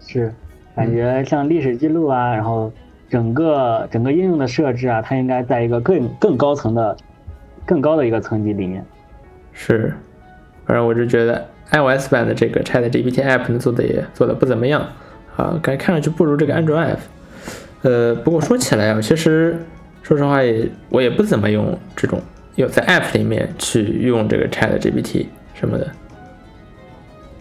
[0.00, 0.32] 是，
[0.74, 2.72] 感觉像历史记录啊，然后
[3.08, 6.96] 整个整个应用的设置啊，它应该在一个更更高层的、
[7.64, 8.84] 更高的一个层级里面。
[9.52, 9.92] 是，
[10.66, 14.86] 反正我就觉得 iOS 版的这个 ChatGPT App 呢做的也做的不怎么样
[15.36, 16.98] 啊，感觉看上去不如这个安卓 App。
[17.82, 19.56] 呃，不过说起来啊，其实。
[20.04, 22.20] 说实话，也我也不怎么用这种
[22.56, 25.86] 有在 App 里面去用这个 Chat GPT 什么的。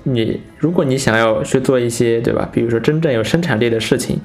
[0.03, 4.19] 你如果你想要去做一些对吧，比如说真正有生产力的事情，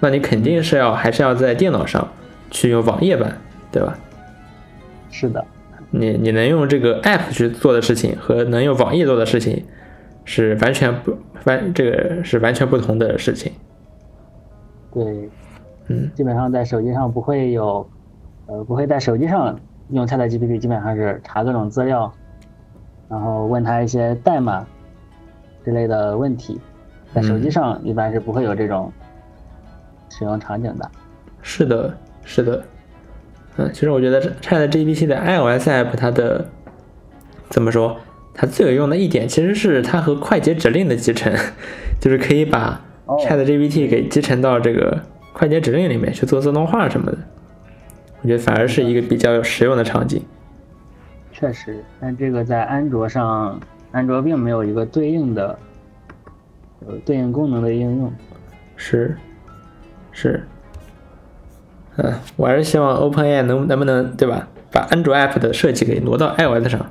[0.00, 2.06] 那你肯定是要还是要在电脑上
[2.50, 3.36] 去用网页版，
[3.70, 3.98] 对吧？
[5.10, 5.44] 是的。
[5.90, 9.64] 你你能用这个 App 去做的事情和能用网页做的事情
[10.24, 13.52] 是完全不完，这个是完全不同的事情。
[14.92, 15.30] 对。
[15.88, 17.88] 嗯，基本上在手机上不会有，
[18.46, 19.56] 呃，不会在手机上
[19.90, 22.12] 用 ChatGPT，基本上是查各种资料，
[23.08, 24.66] 然后问他一些代码
[25.66, 26.60] 之类的问题，
[27.12, 28.90] 在手机上一般是不会有这种
[30.08, 30.90] 使用场景的。
[31.42, 31.92] 是的，
[32.24, 32.62] 是的。
[33.56, 36.46] 嗯，其实我觉得 ChatGPT 的 iOS app 它的
[37.50, 37.96] 怎么说，
[38.32, 41.34] 它最有用的一点其实是它和快捷指令的集成，
[42.00, 45.02] 就是可以把 ChatGPT 给集成到这个。
[45.32, 47.18] 快捷指令里面去做自动化什么的，
[48.22, 50.24] 我觉得反而是一个比较实用的场景。
[51.30, 53.60] 确实，但这个在安卓上，
[53.96, 55.58] 安卓并没有一个对应的，
[56.86, 58.12] 呃，对应功能的应用。
[58.76, 59.16] 是，
[60.12, 60.46] 是，
[61.96, 66.86] 嗯，我还是希望 OpenAI 能能不能对吧，把安卓 App 的设计给挪到 iOS 上。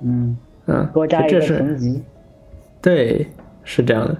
[0.00, 2.02] 嗯嗯，多加一个层级。
[2.80, 3.28] 对，
[3.62, 4.16] 是这样的。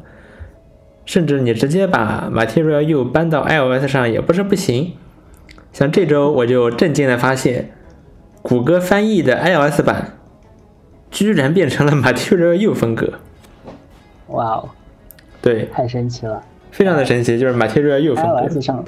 [1.07, 4.93] 甚至你直接把 Material U 搬到 iOS 上也不是不行。
[5.73, 7.71] 像这周我就震惊的发现，
[8.43, 10.16] 谷歌翻译的 iOS 版
[11.17, 13.11] 居然变成了 Material U 风格。
[14.27, 14.69] 哇哦！
[15.41, 18.47] 对，太神奇了，非常的神奇，就是 Material U 风格。
[18.47, 18.85] iOS 上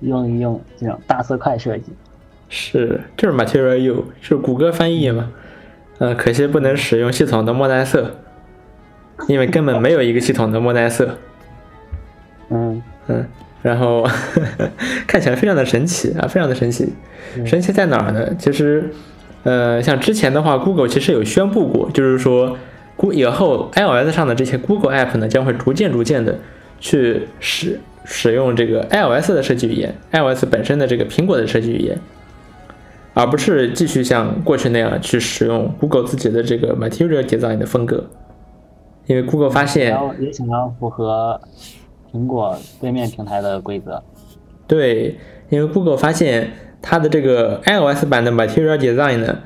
[0.00, 1.92] 用一用这种大色块设计。
[2.48, 5.30] 是，就是 Material U，是谷歌翻译嘛？
[5.98, 8.16] 呃，可惜不能使用系统的莫奈色，
[9.28, 11.18] 因为根本没有一个系统的莫奈色。
[12.48, 13.26] 嗯嗯，
[13.60, 14.08] 然后
[15.06, 16.94] 看起来非常的神奇啊，非常的神奇。
[17.44, 18.34] 神奇在哪儿呢？
[18.38, 18.90] 其实，
[19.44, 22.56] 呃，像之前的话，Google 其实有宣布过，就是说，
[23.12, 26.38] 以后 iOS 上的这些 Google App 呢，将会逐渐逐渐的
[26.80, 31.98] 去使使用这个 iOS 的设计语言，iOS 本身的这个苹果的设计语言，
[33.14, 38.04] 而不是继续像过去那样去使用 Google 自己的这个 Material Design 的风格，
[39.06, 41.40] 因为 Google 发现也想要符合。
[42.10, 44.02] 苹果对面平台的规则，
[44.66, 45.18] 对，
[45.50, 46.50] 因为 Google 发现
[46.82, 49.38] 它的这个 iOS 版的 Material Design 呢，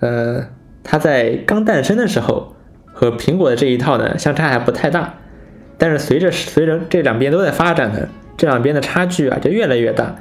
[0.00, 0.46] 呃，
[0.82, 2.54] 它在刚诞生的时候
[2.92, 5.14] 和苹果的这一套呢相差还不太大，
[5.78, 10.14] 但是随着随着这两边都在发展呢，这两边的差距啊就越来越大，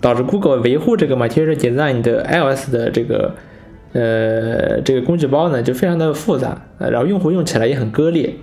[0.00, 3.34] 导致 Google 维护这个 Material Design 的 iOS 的这个
[3.92, 8.34] 呃这个工具包呢就非常的复杂，然后用户用起来也很割裂。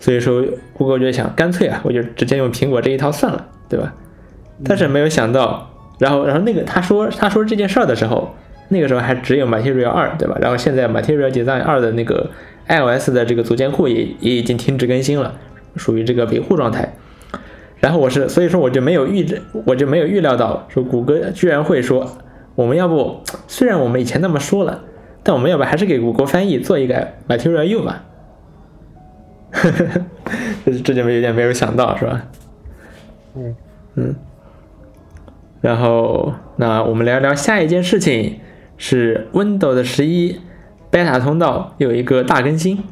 [0.00, 3.94] 所以说，Google 就想，干脆啊，我就直接用苹果这一套算了，对吧？
[4.62, 8.34] 但是没有想到，然后，然后那个他说他说这件事儿的时候，
[8.68, 10.36] 那个时候还只有 Material 二，对吧？
[10.40, 12.28] 然后现在 Material Design 二的那个
[12.68, 15.34] iOS 的这个组件库也也已经停止更新了，
[15.76, 16.94] 属于这个维护状态。
[17.80, 19.26] 然后我是，所以说我就没有预，
[19.66, 22.10] 我就没有预料到说谷歌居然会说，
[22.54, 24.80] 我们要不虽然我们以前那么说了，
[25.22, 28.02] 但我们要不还是给谷歌翻译做一个 Material U 吧？
[30.64, 32.22] 这这就有点没有想到是吧？
[33.36, 33.54] 嗯
[33.94, 34.14] 嗯。
[35.64, 38.38] 然后，那我们聊聊下一件事情，
[38.76, 40.38] 是 Windows 十一
[40.92, 42.84] Beta 通道有一个大更新。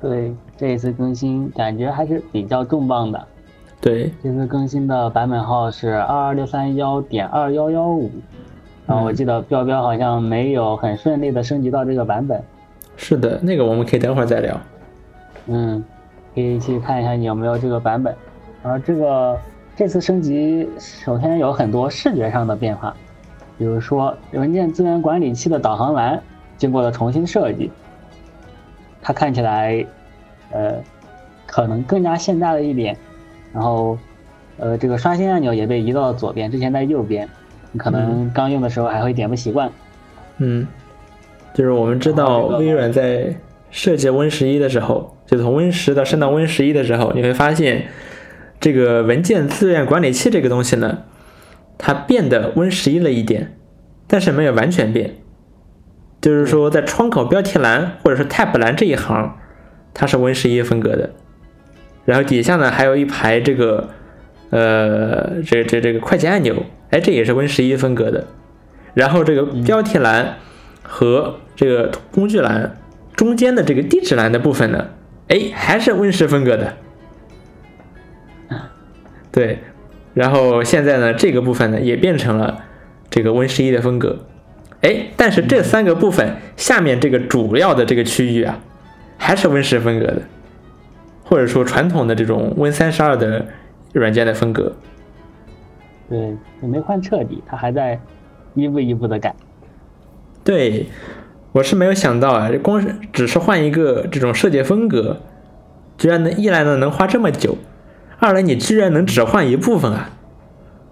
[0.00, 3.26] 对，这一次更新感觉还是比较重磅的。
[3.80, 8.08] 对，这次更新的版本号是二二六三幺点二幺幺五，
[8.86, 12.40] 然后我记得标标好像没有很顺利的升级到这个版本。
[12.96, 14.56] 是的，那个我们可以等会儿再聊。
[15.48, 15.84] 嗯，
[16.32, 18.14] 可以去看一下你有没有这个版本。
[18.62, 19.36] 然后这个。
[19.76, 22.94] 这次升级首先有很多视觉上的变化，
[23.56, 26.22] 比如说文件资源管理器的导航栏
[26.58, 27.70] 经过了重新设计，
[29.00, 29.82] 它看起来，
[30.50, 30.74] 呃，
[31.46, 32.94] 可能更加现代了一点。
[33.54, 33.96] 然后，
[34.58, 37.26] 呃，这个刷新按钮也被移到了左边，之前在右边，
[37.72, 39.70] 你可能刚用的时候还会点不习惯。
[40.36, 40.66] 嗯，
[41.54, 43.34] 就是我们知道微软在
[43.70, 47.86] 设计 Win 十一的时候，就从 Win 十到升到 Win 十一的时候，你会发现。
[48.60, 51.04] 这个文件资源管理器这个东西呢，
[51.78, 53.56] 它变得 Win 十一了一点，
[54.06, 55.16] 但是没有完全变。
[56.20, 59.38] 就是说，在窗口标题栏或者是 Tab 栏这一行，
[59.94, 61.10] 它是 Win 十一风格的。
[62.04, 63.88] 然后底下呢还有一排这个，
[64.50, 68.26] 呃，这这这个快捷按钮，哎，这也是 Win 十一风格的。
[68.92, 70.36] 然后这个标题栏
[70.82, 72.76] 和这个工具栏
[73.14, 74.88] 中间的这个地址栏的部分呢，
[75.28, 76.76] 哎，还是 Win 十风格的。
[79.32, 79.58] 对，
[80.14, 82.64] 然后现在呢，这个部分呢也变成了
[83.08, 84.18] 这个 Win 十一的风格，
[84.80, 88.58] 哎，但是这三个部分下面这个主要的这个区域啊，
[89.16, 90.22] 还是 Win 十风格的，
[91.22, 93.46] 或者说传统的这种 Win 三十二的
[93.92, 94.74] 软件的风格。
[96.08, 96.18] 对，
[96.60, 98.00] 也没换彻底，它还在
[98.54, 99.32] 一步一步的改。
[100.42, 100.86] 对，
[101.52, 105.20] 我是没有想到啊，光是只是换一个这种设计风格，
[105.96, 107.56] 居然能一来呢能花这么久。
[108.20, 110.10] 二来，你居然能只换一部分啊！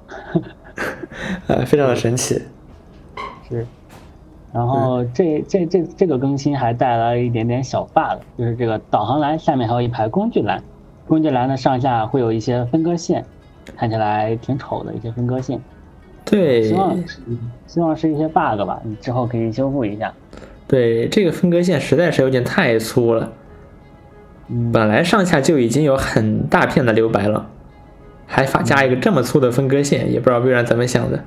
[1.47, 2.41] 呃，非常的神奇。
[3.49, 3.67] 是。
[4.51, 10.63] 然后这这这这个更新还带来了一点点小 bug，就是这个导航栏下面还有一排工具栏，
[11.07, 13.23] 工具栏的上下会有一些分割线，
[13.77, 15.61] 看起来挺丑的一些分割线。
[16.25, 16.63] 对。
[16.63, 16.97] 希望
[17.67, 20.15] 希望是一些 bug 吧，你之后可以修复一下。
[20.67, 23.31] 对，这个分割线实在是有点太粗了。
[24.73, 27.47] 本来上下就已经有很大片的留白了，
[28.27, 31.23] 还发加一个这么粗的分割线，也不知道微软怎么想的。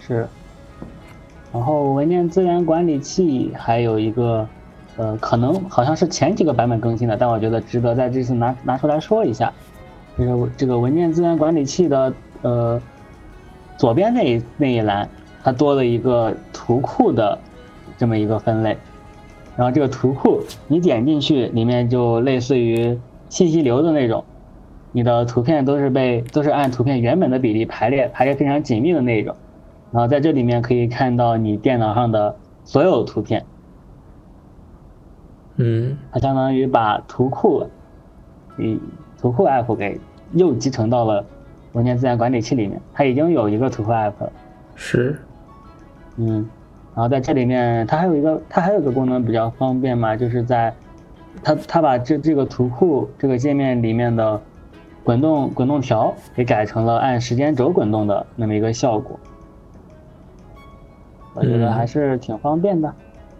[0.00, 0.26] 是。
[1.52, 4.44] 然后文件资源管理器还有一个，
[4.96, 9.52] 呃，可能好像是前几个版本更新的，但我觉得值得在这次拿拿出来说一下，
[10.18, 12.82] 就是这个文件资源管理器的呃
[13.76, 15.08] 左边那那一栏，
[15.44, 17.38] 它多了一个图库的
[17.96, 18.76] 这么一个分类。
[19.56, 24.24] 然后这个图库，你点进去，里面就类似于信息流的那种，
[24.90, 29.36] 你的图片都是被都是按图片原本的比例排列，排列非常紧密的那种。
[29.92, 33.44] 然后在这里面可以看到你电脑上的所有图片。
[35.56, 37.64] 嗯，它相当于把图库，
[38.56, 38.80] 嗯，
[39.20, 40.00] 图库 app 给
[40.32, 41.24] 又集成到了
[41.74, 42.80] 文件资源管理器里面。
[42.92, 44.32] 它已经有一个图库 app 了。
[44.74, 45.16] 是。
[46.16, 46.44] 嗯。
[46.94, 50.72] 然后在这里面，它还有一个，它还有一个功能比较方便嘛，就是在，
[51.42, 54.40] 它它把这这个图库这个界面里面的
[55.02, 59.18] 滚动滚动条给改成了按时间轴滚动的那么一个效果，
[61.34, 62.94] 我觉得还是挺方便的。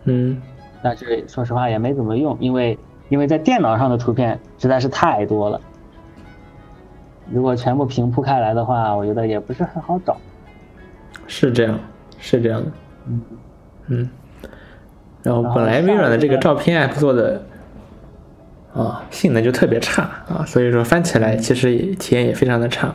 [0.07, 0.43] 嗯，
[0.83, 2.77] 但是说实话也没怎么用，因为
[3.09, 5.61] 因为在电脑上的图片实在是太多了，
[7.31, 10.17] 如果全部平铺开来的话，我觉得也不是很好找。
[11.29, 11.79] 是这样，
[12.19, 12.67] 是这样的。
[13.07, 13.21] 嗯。
[13.87, 14.09] 嗯，
[15.23, 17.43] 然后本来微软的这个照片 app 做的
[18.73, 22.95] 啊，性能就特别差啊，所以说翻起来其实体验也非常的差。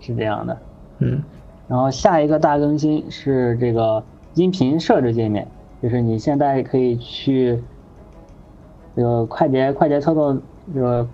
[0.00, 0.58] 是这样的，
[0.98, 1.22] 嗯。
[1.68, 4.02] 然后下一个大更新是这个
[4.34, 5.46] 音频设置界面，
[5.80, 7.62] 就是你现在可以去
[8.96, 10.36] 这个快捷快捷操作
[10.74, 11.08] 这个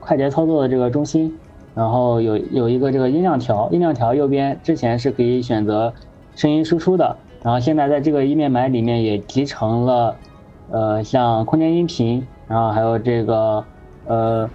[0.00, 1.36] 快捷操作的这个中心，
[1.74, 5.92] 然后有有一个这个音量条，音量条右边之前是可以选择。
[6.34, 10.16] 声音输出的，然后现在在这个一面板里面也集成了，
[10.70, 13.62] 呃，像空间音频，然后还有这个，
[14.06, 14.50] 呃，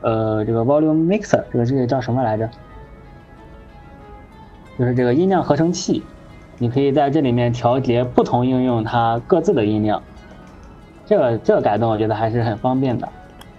[0.00, 2.48] 呃，这个 Volume Mixer，这个这个叫什么来着？
[4.78, 6.04] 就是这个音量合成器，
[6.58, 10.00] 你可以在这里面调节不同应用它各自的音量。
[11.04, 13.08] 这个这个改动我觉得还是很方便的。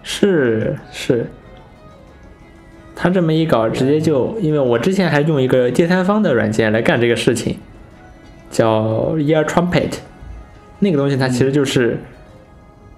[0.01, 1.29] 是是。
[3.01, 7.57] 他这么一搞，直接就因为我之前还用一个第三方的软件来干这个事情，
[8.51, 9.93] 叫 Ear Trumpet，
[10.77, 11.97] 那个东西它其实就是、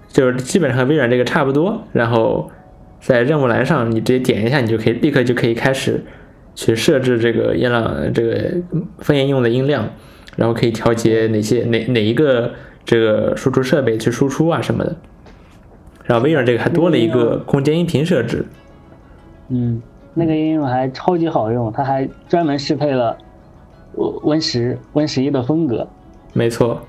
[0.08, 2.50] 就是基本上和微软这个差不多，然后
[3.00, 6.04] 在任务栏上你直接点一下，你就可以立刻就可以开始
[6.54, 8.52] 去设置这个音量这个
[8.98, 9.88] 分音用的音量，
[10.36, 12.52] 然后可以调节哪些哪哪一个
[12.84, 14.94] 这个输出设备去输出啊什么的。
[16.04, 18.44] 然后微软这个还多了一个空间音频设置，
[19.48, 19.80] 嗯，
[20.14, 23.18] 那个应用还超级好用，它还专门适配了
[24.22, 25.86] Win 十 Win 十一的风格。
[26.32, 26.80] 没错，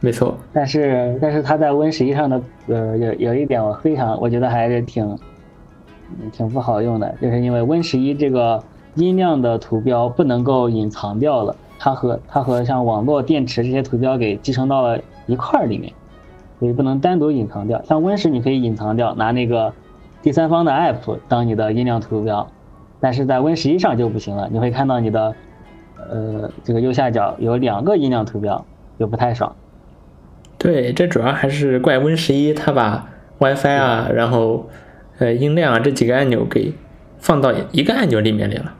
[0.00, 5.04] 没错，但是但是它在 Win 十一上的呃有有一点我非常我觉得还是挺
[6.10, 8.62] 嗯挺不好用的，就是因为 Win 十一这个
[8.94, 15.92] 音量的图标不能够隐藏掉了，它和它和像网络、电池这些图标给集成到了一块儿里面，
[16.58, 17.82] 所以不能单独隐藏掉。
[17.84, 19.72] 像 Win 十你可以隐藏掉，拿那个
[20.26, 22.50] 第三方的 App 当你的音量图标，
[22.98, 25.36] 但是在 Win 十一上就不行了，你会看到你的
[25.96, 28.66] 呃这个右下角有两个音量图标，
[28.98, 29.54] 就不太爽。
[30.58, 33.08] 对，这主要还是怪 Win 十一它把
[33.38, 34.68] WiFi 啊，然后
[35.18, 36.72] 呃音量啊这几个按钮给
[37.18, 38.74] 放到一个按钮里面来了，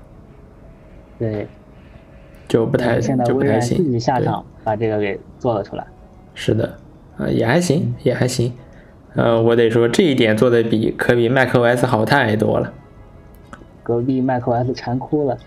[1.20, 1.46] 对，
[2.48, 4.00] 就不太现在就不太微软自己行。
[4.00, 5.86] 下场把这个给做了出来。
[6.34, 6.76] 是的，
[7.16, 8.52] 啊、也还行，也还行。
[9.16, 12.72] 呃，我得说这一点做的比可比 macOS 好太多了。
[13.82, 15.38] 隔壁 macOS 馋哭了。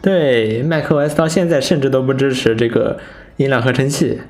[0.00, 2.98] 对，macOS 到现在甚至都不支持这个
[3.36, 4.20] 音量合成器，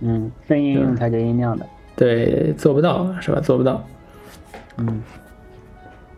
[0.00, 1.64] 嗯，声音用调节音量的。
[1.94, 3.40] 对，做不到是吧？
[3.40, 3.84] 做不到。
[4.78, 5.02] 嗯。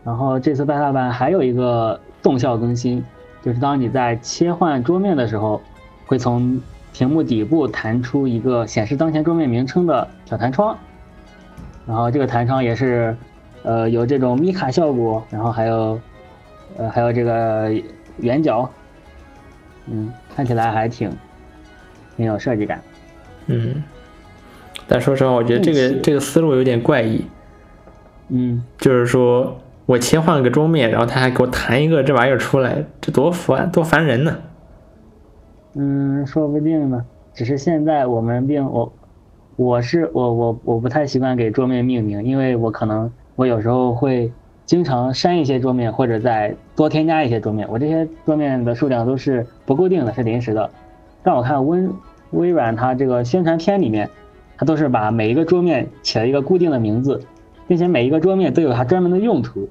[0.05, 3.05] 然后这次 beta 版还有一个动效更新，
[3.43, 5.61] 就是当你在切换桌面的时候，
[6.07, 6.61] 会从
[6.95, 10.79] 屏幕底部弹出一个显示当前桌面名称的小弹窗。
[11.89, 13.17] 然后这个弹窗也是，
[13.63, 15.99] 呃，有这种米卡效果，然后还有，
[16.77, 17.73] 呃，还有这个
[18.19, 18.69] 圆角，
[19.87, 21.11] 嗯，看起来还挺，
[22.15, 22.79] 挺有设计感。
[23.47, 23.83] 嗯，
[24.87, 27.25] 但说实话，我觉得这个这个思路有点怪异。
[28.29, 34.37] 嗯，就是说我切换个桌面，然后他还给我弹一个这玩意儿出来，这多烦多烦人呢！
[35.73, 37.03] 嗯，说不定呢。
[37.33, 38.93] 只是现在我们并我，
[39.59, 44.31] 我是我我我不太习惯给桌面命名，因为我可能我有时候会
[44.65, 47.67] 经常删一些桌面，或者再多添加一些桌面。
[47.69, 50.71] 我这些桌面的数量都是不固定的，是临时的。
[51.25, 51.89] 但我看微
[52.31, 54.09] 微软它这个宣传片里面，
[54.57, 57.21] 它都是把每一个桌面起了一个固定的名字，
[57.67, 59.69] 并且每一个桌面都有它专门的用途。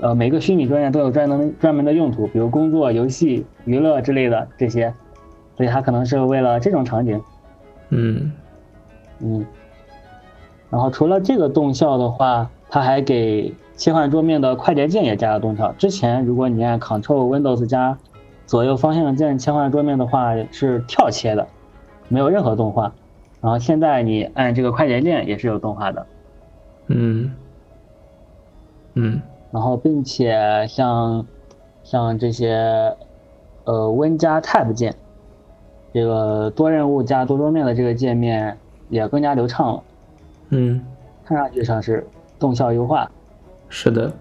[0.00, 4.94] 呃，每个虚拟桌面都有专门专门的用途，比如工作、游戏、娱乐之类的这些，
[5.56, 7.20] 所以它可能是为了这种场景。
[7.88, 8.30] 嗯
[9.20, 9.46] 嗯，
[10.70, 15.72] 然后除了这个动效的话，它还给切换桌面的快捷键也加了动效。
[15.72, 17.98] 之前如果你按 Ctrl Windows 加
[18.46, 21.46] 左右方向键切换桌面的话是跳切的，
[22.08, 22.92] 没有任何动画。
[23.40, 26.06] 然后现在你按这个快捷键也是有动画的。
[26.88, 27.32] 嗯
[28.94, 31.26] 嗯然后并且像
[31.82, 32.94] 像这些
[33.64, 34.94] 呃 Win 加 Tab 键，
[35.92, 38.58] 这个多任务加多桌面的这个界面
[38.90, 39.82] 也更加流畅了，
[40.50, 40.84] 嗯，
[41.24, 42.06] 看上去像是
[42.38, 43.10] 动效优化。
[43.70, 44.12] 是的。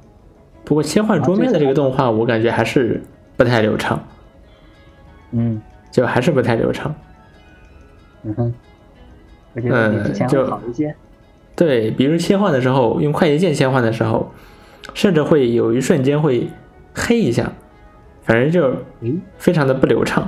[0.63, 3.01] 不过切换桌面的这个动画，我感觉还是
[3.35, 4.01] 不太流畅，
[5.31, 5.59] 嗯
[5.91, 6.93] 就还是不太流畅。
[8.23, 8.53] 嗯哼，
[9.55, 10.95] 我觉得比之前会嗯就好一些。
[11.55, 14.31] 对，比如切换的时候，用快捷键切换的时候，
[14.93, 16.47] 甚至会有一瞬间会
[16.93, 17.51] 黑一下，
[18.21, 18.67] 反正就
[19.01, 20.27] 诶，非常的不流畅，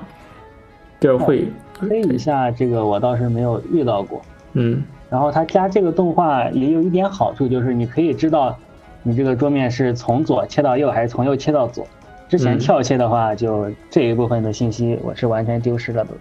[1.00, 1.48] 就是会，
[1.82, 4.22] 黑一下这个我倒是没有遇到过。
[4.54, 8.58] 嗯然后它加这个动画也有一点好处，就是你可以知道
[9.04, 11.86] 你这个桌面是从左切到右还是从右切到左。
[12.30, 16.12] 之前嗯跳切的话，就这一部分的信息我是完全丢失了的。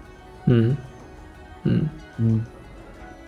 [0.46, 0.77] 嗯
[1.62, 1.83] 嗯
[2.16, 2.44] 嗯，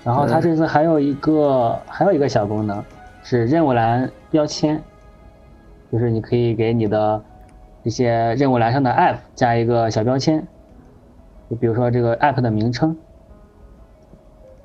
[0.02, 2.82] 然后它这次还有一个还有一个小功能
[3.22, 4.82] 是任务栏标签，
[5.92, 7.22] 就是你可以给你的
[7.84, 10.44] 一些任务栏上的 app 加一个小标签，
[11.52, 12.96] 就比如说这个 app 的名称。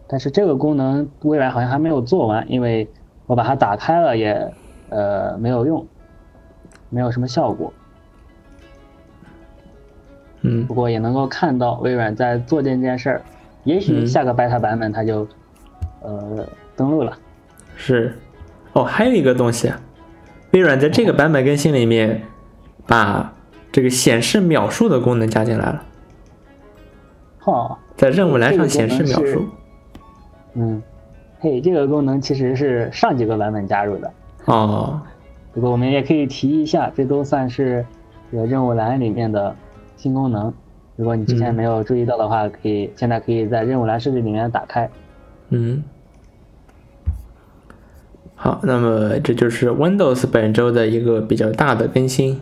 [0.07, 2.87] 但是这个功能微软好像还没有做完，因为
[3.25, 4.53] 我把它打开了也
[4.87, 5.85] 呃没有用，
[6.89, 7.73] 没有什么效果。
[10.43, 13.21] 嗯不过也能够看到微软在做这件事儿，
[13.65, 15.27] 也许嗯下个 beta 版本它就
[16.01, 17.17] 呃登录了。
[17.75, 18.17] 是。
[18.71, 19.77] 哦，还有一个东西啊，
[20.51, 22.21] 微软在这个版本更新里面
[22.85, 23.33] 把
[23.73, 25.83] 这个显示秒数的功能加进来了，
[27.51, 29.45] 哈，在任务栏上显示秒数。
[30.55, 30.83] 嗯，
[31.39, 34.11] 嘿，这个功能其实是上几个版本加入的。
[34.45, 35.01] 哦，
[35.53, 37.85] 不过我们也可以提一下，这都算是
[38.29, 39.55] 这个任务栏里面的
[39.95, 40.53] 新功能。
[40.97, 44.89] 如果你之前没有注意到的话，可以现在可以在任务栏设置里面打开。
[45.49, 45.81] 嗯，
[48.35, 52.41] 好，那么这就是 Windows 本周的一个比较大的更新。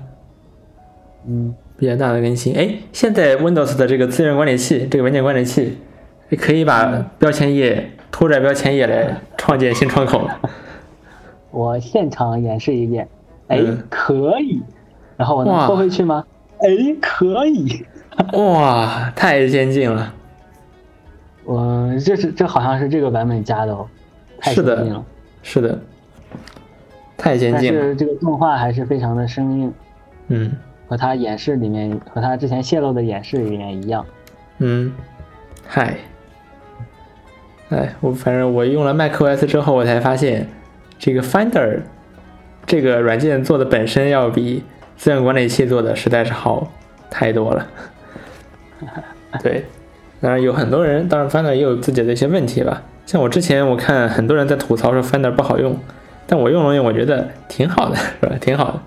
[1.27, 2.55] 嗯，比较大的更新。
[2.55, 5.77] 哎，现在 Windows 的这个资源管理器，这个文件管理器，
[6.39, 6.85] 可以把
[7.19, 10.27] 标签页拖拽标签页来创建新窗口。
[11.51, 13.07] 我现场演示一遍。
[13.47, 14.61] 哎，嗯可以。
[15.17, 16.25] 然后我能拖回去吗？
[16.59, 16.67] 哎，
[17.01, 17.85] 可以。
[18.33, 20.13] 哇，太先进了！
[21.43, 23.87] 我这是这好像是这个版本加的哦，
[24.39, 25.05] 太是的先进了。
[25.43, 25.79] 是的，
[27.17, 27.79] 太先进了。
[27.79, 29.73] 但是这个动画还是非常的生硬，
[30.29, 30.51] 嗯
[30.87, 34.05] 和它演示里面和它之前泄露的演示里面一样。
[34.59, 34.93] 嗯，
[35.67, 35.97] 嗨，
[37.69, 40.47] 哎，我反正我用了 macOS 之后，我才发现
[40.97, 41.79] 这个 Finder
[42.65, 44.63] 这个软件做的本身要比
[44.95, 46.71] 资源管理器做的实在是好
[47.09, 47.67] 太多了。
[49.43, 49.65] 对，
[50.21, 52.81] 当然有很多人，当然 Finder 也有自己的一些问题吧。
[53.05, 55.77] 像我之前我看很多人在吐槽说 Finder 不好用，
[56.25, 58.35] 但我用了用，我觉得挺好的，是吧？
[58.39, 58.79] 挺好的。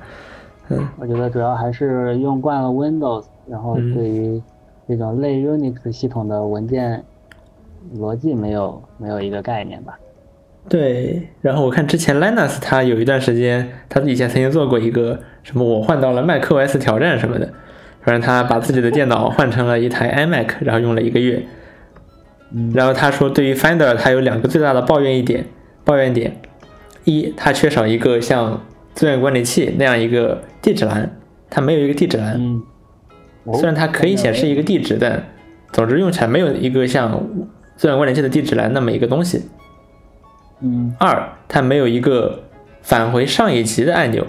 [0.99, 4.43] 我觉得主要还是用惯了 Windows，然后嗯对于
[4.89, 7.05] 这种类 Unix 系统的文件
[7.97, 9.99] 逻辑没有没有一个概念吧。
[10.69, 17.49] 对，然后我看之前 Linus 他有一段时间，他以前曾经做过一个什么我换到了 macOS 挑战什么的，
[18.03, 21.43] 反正他把自己的电脑换成了一台 iMac，然后用了一个月。
[22.51, 25.45] 嗯然后他说，对于 Finder 他有两个最大的抱怨一点，
[25.85, 26.37] 抱怨点，
[27.05, 28.63] 一，他缺少一个像
[28.99, 31.09] 资源管理器那样一个地址栏，
[31.49, 32.61] 它没有一个地址栏。
[33.55, 35.25] 虽然它可以显示一个地址，但
[35.73, 37.25] 总之用起来没有一个像
[37.77, 39.43] 资源管理器的地址栏那么一个东西。
[40.63, 42.43] 嗯二，它没有一个
[42.83, 44.27] 返回上一级的按钮，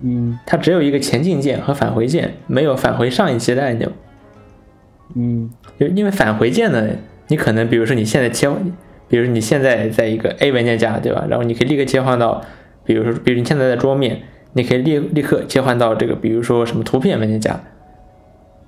[0.00, 3.92] 嗯它只有一个前进键和返回键，没有返回上一级的按钮。
[5.14, 6.88] 嗯就因为返回键呢，
[7.28, 8.58] 你可能比如说你现在切换，
[9.08, 11.26] 比如你现在在一个 A 文件夹，对吧？
[11.28, 12.42] 然后你可以立刻切换到，
[12.86, 14.22] 比如说，比如你现在在桌面，
[14.54, 17.60] 你可以立立刻切换到这个，比如说什么图片文件夹。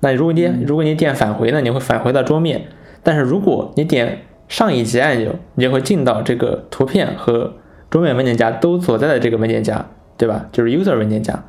[0.01, 2.67] 那如果你如果你点返回呢，你会返回到桌面，
[3.01, 7.55] 但是如果你点上一级按钮，你就会进到这个图片和
[7.89, 9.85] 桌面文件夹都所在的这个文件夹，
[10.17, 10.47] 对吧？
[10.51, 11.43] 就是 user 文件夹。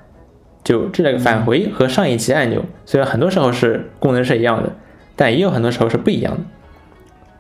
[0.62, 4.72] 就这两个返回和上一级按钮，虽然很多时候是功能是一样的，
[5.16, 6.40] 但也有很多时候是不一样的。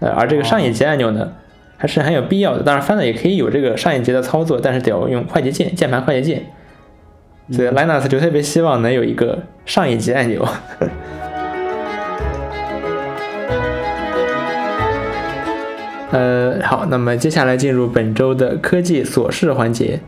[0.06, 1.32] 呃，而这个上一级按钮呢，
[1.80, 2.62] 还是很有必要的。
[2.62, 6.44] 当然，Finder 也可以有这个上一级的操作，但是得要用快捷键，键盘快捷键。
[7.50, 10.46] 所以 Linux 就特别希望能有一个上一级按钮。
[16.10, 20.00] 呃，好，那么接下来进入本周的科技琐事环节。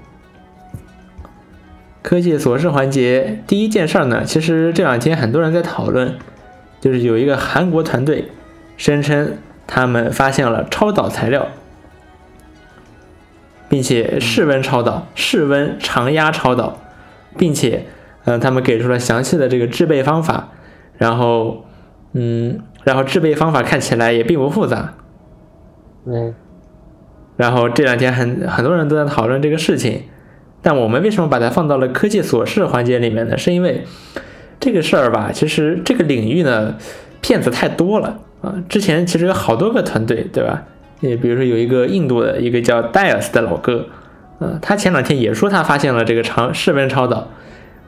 [2.03, 6.17] 科技琐事环节，第一件事儿呢，其实这两天很多人在讨论，
[6.83, 8.27] 就是有一个韩国团队
[8.77, 11.49] 声称他们发现了超导材料，
[13.73, 16.79] 并且室温超导、室温常压超导，
[17.39, 17.87] 并且，
[18.27, 20.51] 呃，他们给出了详细的这个制备方法，
[20.99, 21.65] 然后，
[22.13, 24.93] 嗯，然后制备方法看起来也并不复杂，
[26.05, 26.35] 嗯，
[27.39, 30.03] 然后这两天很很多人都在讨论这个事情，
[30.61, 33.39] 但我们为什么把它放到了科技琐事环节里面呢？
[33.39, 33.85] 是因为
[34.61, 36.75] 这个事儿吧，其实这个领域呢，
[37.23, 38.53] 骗子太多了啊。
[38.69, 40.63] 之前其实有好多个团队，对吧？
[41.03, 43.87] 也比如说有一个印度的一个叫 Dias 的老哥，
[44.39, 47.29] 呃，他前两天也说他发现了这个长室温超导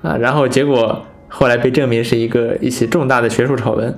[0.03, 3.97] 啊，然后结果后来被证明是一个一起重大的学术丑闻。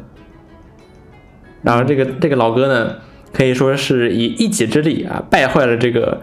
[1.62, 2.96] 然后这个这个老哥呢，
[3.32, 6.20] 可以说是以一己之力啊，败坏了这个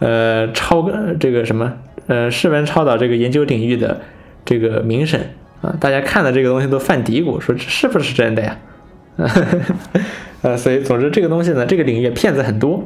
[0.00, 0.88] 呃超
[1.18, 1.72] 这个什么
[2.06, 4.02] 呃室温超导这个研究领域的
[4.44, 5.18] 这个名声
[5.62, 8.58] 啊，大家看了这个东西都犯嘀咕，说这是不是真的呀？
[10.42, 12.84] 呃，所以总之这个东西呢，这个领域骗子很多，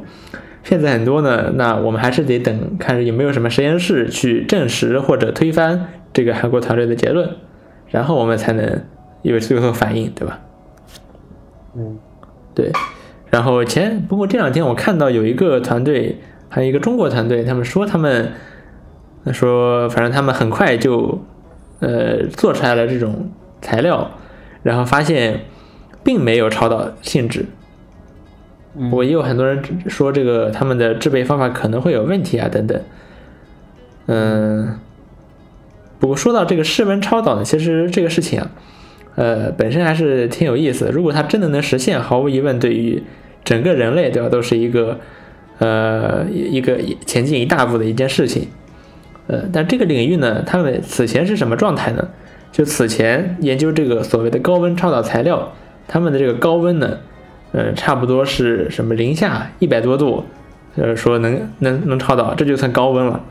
[0.63, 7.29] 骗子很多呢，那我们还是得等看有没有什么实验室去证实或者推翻这个韩国团队的结论，
[7.87, 8.83] 然后我们才能
[9.23, 10.39] 有最后反应，对吧？
[11.75, 11.97] 嗯
[12.55, 12.71] 对，
[13.29, 16.19] 然后前不过这两天我看到有一个团队，
[16.49, 18.31] 还有一个中国团队，他们说他们
[19.33, 21.19] 说反正他们很快就
[21.79, 23.29] 呃做出来了这种
[23.61, 24.11] 材料，
[24.63, 25.41] 然后发现
[26.03, 27.45] 并没有超导性质。
[28.91, 32.79] 我也有很多人说这个他们的制备方法可能会有问题啊等等。
[34.05, 34.79] 嗯，
[35.99, 38.51] 不过说到这个室温超导呢，其实这个事情啊，
[39.15, 40.91] 呃，本身还是挺有意思的。
[40.91, 43.03] 如果它真的能实现，毫无疑问，对于
[43.43, 44.99] 整个人类，对吧，都是一个
[45.57, 48.47] 呃一一个前进一大步的一件事情。
[49.27, 52.07] 呃，但这个领域呢，他们此前是什么状态呢？
[52.51, 55.53] 就此前研究这个所谓的高温超导材料，
[55.89, 56.99] 他们的这个高温呢，
[57.51, 60.23] 呃，差不多是什么零下一百多度，
[60.77, 63.21] 呃，说能能能超导，这就算高温了。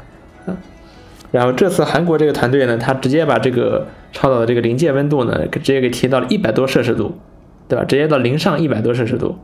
[1.30, 7.18] 然后这次韩国这个团队呢，他直接把这个超导的这个临界温度呢，直接给提到了一百多摄氏度，
[7.68, 7.84] 对吧？
[7.84, 9.38] 直接到零上一百多摄氏度，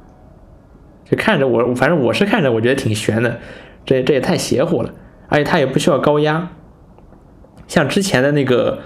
[1.04, 3.38] 就看着我，反正我是看着我觉得挺悬的，
[3.84, 4.90] 这这也太邪乎了，
[5.28, 6.48] 而且它也不需要高压，
[7.68, 8.78] 像之前的那个，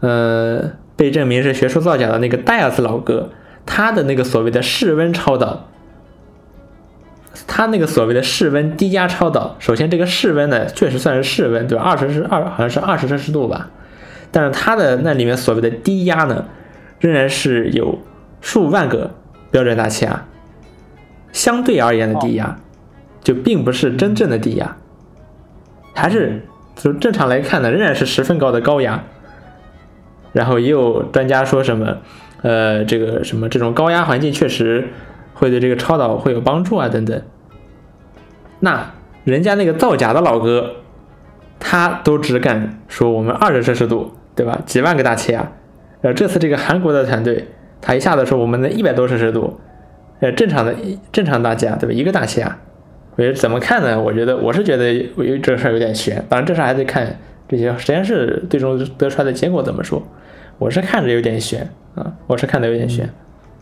[0.00, 3.28] 呃，被证明是学术造假的那个戴尔斯老哥，
[3.68, 5.68] 他的那个所谓的室温超导。
[7.46, 11.84] 它那个所谓的室温低压超导，首先这个室温呢，确实算是室温，对吧？
[11.84, 13.70] 二十是二，好像是二十摄氏度吧。
[14.32, 16.46] 但是它的那里面所谓的低压呢，
[16.98, 18.00] 仍然是有
[18.40, 19.12] 数万个
[19.50, 20.26] 标准大气压，
[21.32, 22.58] 相对而言的低压，
[23.22, 24.76] 就并不是真正的低压，
[25.94, 26.42] 还是
[26.74, 29.04] 就正常来看呢，仍然是十分高的高压。
[30.32, 31.98] 然后也有专家说什么，
[32.42, 34.88] 呃，这个什么这种高压环境确实。
[35.34, 37.22] 会对这个超导会有帮助啊，等等。
[38.58, 40.72] 那人家那个造假的老哥，
[41.60, 44.60] 他都只敢说我们二十摄氏度，对吧？
[44.66, 45.52] 几万个大气压。
[46.02, 47.46] 呃，这次这个韩国的团队，
[47.80, 49.60] 他一下子说我们的一百多摄氏度，
[50.18, 50.74] 呃，正常的
[51.12, 51.94] 正常大气压，对吧？
[51.94, 52.58] 一个大气压。
[53.14, 54.02] 我觉得怎么看呢？
[54.02, 56.24] 我觉得我是觉得有这事儿有点悬。
[56.28, 57.16] 当然这事儿还得看
[57.46, 60.02] 这些实验室最终得出来的结果怎么说。
[60.58, 63.08] 我是看着有点悬啊，我是看的有点悬。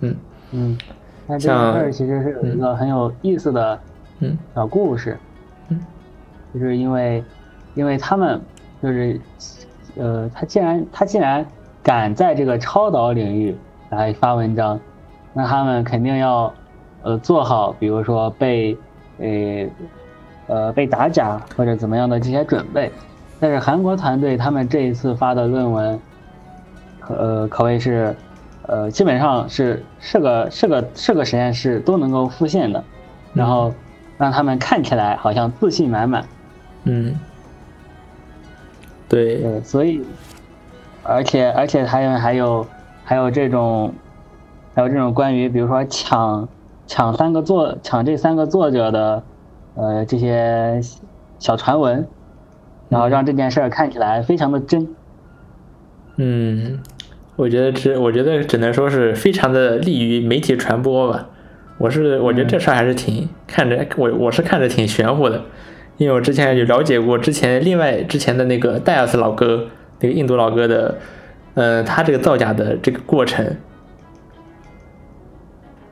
[0.01, 0.16] 嗯
[0.53, 0.78] 嗯。
[1.26, 3.78] 那这个事儿其实是有一个很有意思的
[4.20, 5.18] 嗯小故事，
[5.68, 5.80] 嗯，
[6.55, 7.22] 就是因为，
[7.74, 8.40] 因为他们
[8.80, 9.20] 就是，
[9.97, 11.44] 呃，他既然他既然
[11.82, 13.57] 敢在这个超导领域
[13.90, 14.78] 来发文章，
[15.32, 16.55] 那他们肯定要，
[17.03, 18.76] 呃，做好比如说被，
[19.18, 19.66] 呃，
[20.47, 22.90] 呃被打假或者怎么样的这些准备。
[23.40, 25.99] 但是韩国团队他们这一次发的论文，
[27.09, 28.17] 呃，可谓是。
[28.69, 32.83] 呃，基本上是是个是个是个实验室都能够复现的，
[33.33, 33.73] 然后
[34.19, 36.25] 让他们看起来好像自信满满。
[36.83, 37.17] 嗯，
[39.09, 40.05] 对对，所以
[41.05, 42.67] 而且而且还有还有
[43.05, 43.95] 还有这种
[44.75, 46.49] 还有这种关于比如说抢
[46.89, 49.23] 抢三个作抢这三个作者的
[49.77, 50.81] 呃这些
[51.39, 52.09] 小传闻，
[52.89, 54.89] 然后让这件事儿看起来非常的真。
[56.17, 56.81] 嗯。
[57.37, 61.28] 我觉得只，我觉得只能说是非常的利于媒体传播吧。
[61.78, 65.43] 我是我觉得这事儿还是挺看着我我是看着挺玄乎的，
[65.99, 69.66] 因为我之前有了解过之前另外之前的那个戴尔斯老哥
[70.01, 70.97] 那个印度老哥的，
[71.53, 73.57] 呃，他这个造假的这个过程，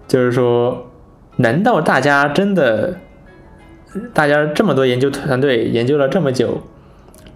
[0.09, 0.91] 就是说，
[1.37, 2.99] 难道大家真的，
[4.15, 6.63] 大家这么多研究团队研究了这么久，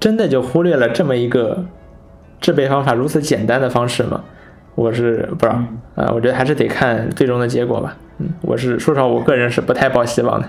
[0.01, 1.67] 真的就忽略了这么一个？
[2.41, 4.23] 制备方法如此简单的方式吗？
[4.75, 5.61] 我是不知道
[5.97, 7.97] 啊，我觉得还是得看最终的结果吧。
[8.19, 10.49] 嗯，我是说实话，我个人是不太抱希望的。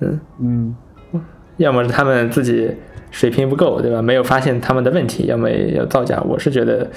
[0.00, 0.76] 嗯嗯，
[1.58, 2.76] 要么是他们自己
[3.12, 4.02] 水平不够，对吧？
[4.02, 6.20] 没有发现他们的问题，要么要造假。
[6.26, 6.90] 我是觉得，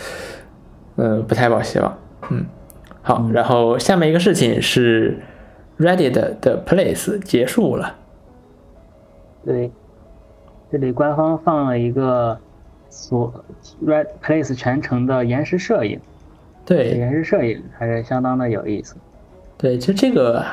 [0.95, 1.97] 嗯，不太抱希望。
[2.31, 2.43] 嗯，
[3.03, 5.19] 好，然后下面一个事情是
[5.77, 7.95] Reddit 的 Place 结束了。
[9.45, 9.71] 对，
[10.71, 12.39] 这里官方放了一个。
[12.95, 13.43] 所
[13.85, 15.99] Red Place 全程的延时摄影，
[16.65, 18.95] 对，延时摄影还是相当的有意思。
[19.57, 20.43] 对，其实这个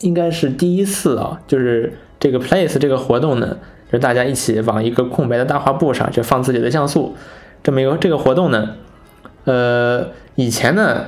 [0.00, 3.58] 应该是第一次啊，就是这个 Place 这个活动呢，
[3.92, 7.14] 就大家一起往一个空白的大画布上去放自己的像素，
[7.62, 8.76] 这么一个这个活动呢，
[9.44, 11.04] 呃，以前呢，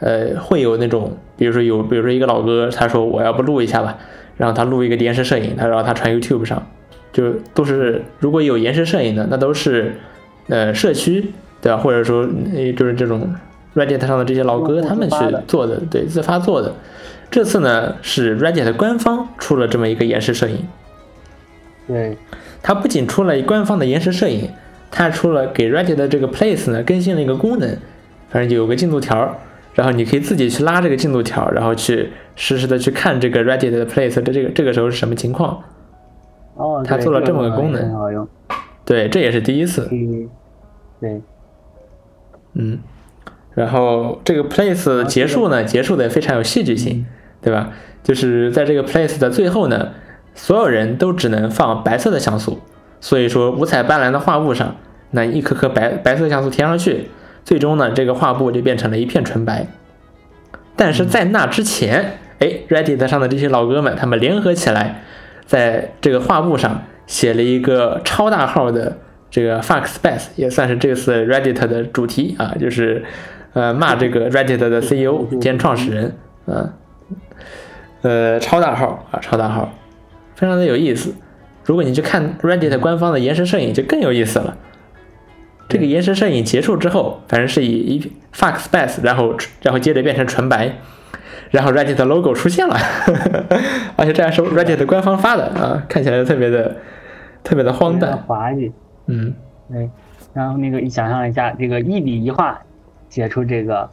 [0.00, 3.96] 呃，会有那种，比如说有，比如说一个老哥，他说我要不录一下吧，
[4.36, 6.66] 然后他录一个延时摄影，他然后他传 YouTube 上，
[7.14, 9.94] 就都是如果有延时摄影的，那都是。
[10.48, 11.78] 呃，社区对吧？
[11.78, 12.26] 或者说，
[12.76, 13.34] 就是这种
[13.74, 15.16] Reddit 上的这些老哥他们去
[15.46, 16.72] 做的，对，自发做的。
[17.30, 20.58] 这次呢，是 Reddit 官方出了这么一个延时摄影。
[21.88, 22.16] 对，
[22.62, 24.50] 它不仅出了官方的延时摄影，
[24.90, 27.76] 它出了给 Reddit 的这个 Place 呢更新了一个功能，
[28.28, 29.36] 反正就有个进度条，
[29.74, 35.60] 然后你可以自己去拉这个进度条，然后去实时的去看这个 Reddit 的 Place 的这个这个时候是什么情况。
[36.54, 38.28] 哦，它做了这么个功能，很好用。
[38.84, 39.88] 对，这也是第一次。
[39.90, 40.28] 嗯，
[41.00, 41.20] 对，
[42.54, 42.78] 嗯，
[43.54, 47.06] 然后这个 place 结束呢，结束的非常有戏剧性，
[47.40, 47.70] 对吧？
[48.02, 49.90] 就是在这个 place 的最后呢，
[50.34, 52.60] 所有人都只能放白色的像素，
[53.00, 54.76] 所以说五彩斑斓的画布上，
[55.12, 57.08] 那一颗颗白白色像素填上去，
[57.44, 59.66] 最终呢，这个画布就变成了一片纯白。
[60.76, 65.02] 但是在那之前，哎，Reddit 上的这些老哥们，他们联合起来，
[65.46, 66.82] 在这个画布上。
[67.06, 68.96] 写了一个超大号的
[69.30, 73.04] 这个 fuck space 也算是这次 Reddit 的主题啊，就是
[73.52, 76.16] 呃骂这个 Reddit 的 CEO 兼创始人
[76.46, 76.72] 啊，
[78.00, 79.74] 呃超大号啊超大号，
[80.34, 81.14] 非常的有意思。
[81.64, 84.56] 如果你去看 Reddit 官方的延时摄影，就更有意思了。
[85.68, 90.78] 这个延时摄影结束之后，反正是以一 fuck space，然后然后接着变成纯白，
[91.54, 92.76] 然后 Reddit 的 logo 出现了，
[93.94, 96.74] 而且这还是 Reddit 官方发的啊，看起来特别的
[97.44, 98.18] 特别的荒诞。
[98.18, 98.72] 滑稽。
[99.06, 99.32] 嗯，
[99.70, 99.88] 对，
[100.32, 102.60] 然后那个你想象一下，这个一笔一画
[103.08, 103.88] 写出这个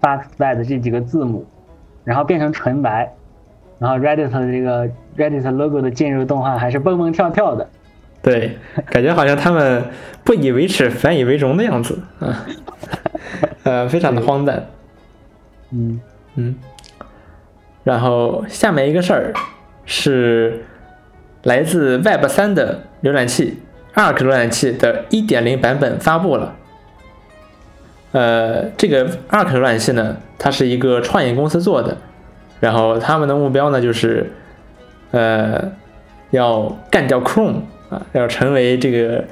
[0.00, 1.44] “fuck space” 这几个字母，
[2.04, 3.12] 然后变成纯白，
[3.80, 7.68] 然后 Reddit 的这个 Reddit logo 的进入动画还是蹦蹦跳跳的，
[8.22, 8.56] 对，
[8.90, 9.82] 感觉好像他们
[10.22, 12.46] 不以为耻反以为荣的样子啊，
[13.64, 14.64] 呃，非常的荒诞。
[15.72, 16.00] 嗯。
[16.38, 16.54] 嗯，
[17.86, 19.32] 然后下面一个事儿
[19.84, 20.64] 是
[21.44, 23.58] 来自 Web 三的浏览器。
[23.94, 26.56] Arc 浏览器的1.0版本发布了。
[28.10, 31.96] 呃，这个 Arc 浏览器呢，它是一个创业公司做的，
[32.58, 34.32] 然后他们的目标呢，就是
[35.12, 35.70] 呃，
[36.32, 39.22] 要干掉 Chrome 啊，要成为这个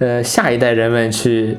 [0.00, 1.56] 呃下一代人们去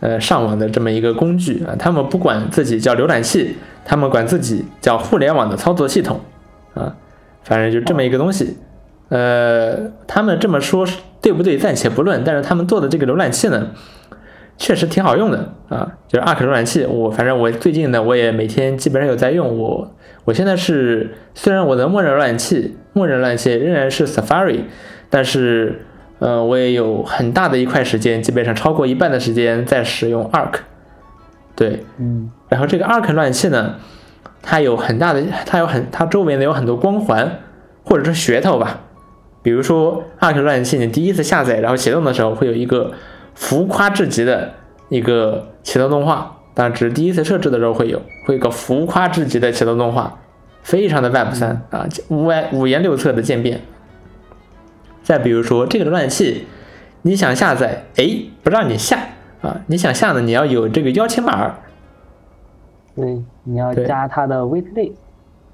[0.00, 1.76] 呃上网的这么一个工具啊。
[1.78, 3.56] 他们不管自己叫浏览器，
[3.88, 6.20] 他们管自己叫互联网的操作系统
[6.74, 6.94] 啊，
[7.42, 8.58] 反正就这么一个东西。
[9.08, 10.86] 呃，他们这么说
[11.22, 13.68] 对不对暂且不论，但是他们做的这个浏览器呢，
[14.58, 16.84] 确实挺好用的啊，就是 Arc 浏览器。
[16.84, 19.56] 我反正我最近呢，我也每天基本上有在用。
[19.56, 19.90] 我
[20.26, 24.64] 我现在是虽然我的默认浏览器，默认浏览器仍然是 Safari，
[25.08, 25.80] 但是
[26.18, 30.58] 呃，我也有很大的一块时间，基本上超过一半的时间在使用 Arc。
[31.58, 33.74] 对，嗯，然后这个浏览器呢，
[34.40, 37.40] 它有很大的，它有很它周围呢有很多光环
[37.82, 38.82] 或者是噱头吧。
[39.42, 42.92] 比如说浏览器你第一次下载然后启动的时候，会有一个
[43.34, 44.52] 浮夸至极的
[44.88, 50.16] 一个启动动画，当然只是第一次设置的时候会有，会有个浮夸至极的启动动画，
[50.62, 53.62] 非常的 Web 三啊，五五颜六色的渐变。
[55.02, 56.46] 再比如说这个浏览器，
[57.02, 58.08] 你想下载，哎，
[58.44, 59.00] 不让你下
[59.40, 61.54] 啊，你想下呢，你要有这个邀请码，
[62.96, 64.92] 对，你要加他的 wait list，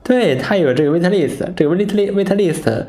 [0.02, 2.84] 对，他有这个 wait list，这个 wait list wait list。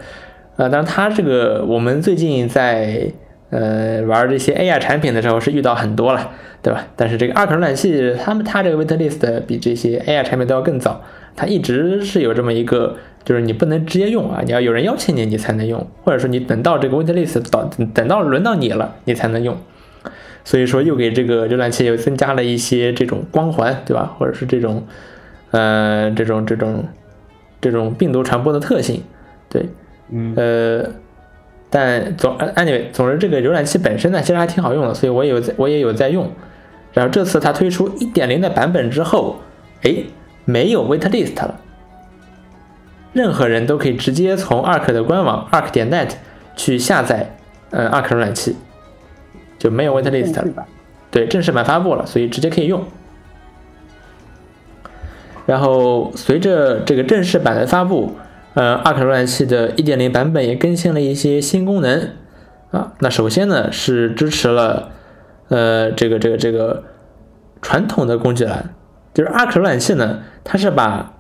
[0.58, 3.12] 呃，当然，它这个我们最近在
[3.50, 6.32] 呃玩这些 AI 产品的时候是遇到很多了，
[6.62, 6.88] 对吧？
[6.96, 11.02] 但是这个 Arc 浏览器，他们他这个 waitlist 比这些 AI 产品都要更早，
[11.36, 19.58] 它一直是有这么一个，就是你不能直接用啊，你要有人邀请你，你才能用，或者说你等到这个 waitlist 到等到轮到你了，你才能用。
[20.46, 24.16] 所以说又给这个浏览器又增加了一些这种光环，对吧？
[24.18, 24.88] 或者是这种
[25.52, 26.86] 呃这种这种
[27.60, 29.04] 这种病毒传播的特性，
[29.50, 29.66] 对。
[30.36, 30.88] 呃，
[31.72, 36.32] 但总 anyway，总之这个浏览器本身呢，其实还挺好用的，所以我有在，我也有在用。
[36.94, 39.38] 然后这次它推出1.0的版本之后，
[39.82, 39.96] 哎，
[40.46, 41.60] 没有 waitlist 了，
[43.14, 46.12] 任何人都可以直接从 Arc 的官网 arc 点 net
[46.56, 47.36] 去下载，
[47.72, 48.56] 呃，Arc 浏览器，
[49.66, 50.66] 就没有 waitlist 了。
[51.12, 52.84] 对，正式版发布了，所以直接可以用。
[55.46, 58.16] 然后随着这个正式版的发布。
[58.58, 62.12] 呃，Arc 浏览器的1.0版本也更新了一些新功能
[62.72, 62.94] 啊。
[63.00, 64.92] 那首先呢是支持了
[65.50, 66.86] 呃这个这个这个
[67.62, 68.74] 传统的工具栏，
[69.14, 71.12] 就是 Arc 浏览器呢，它是把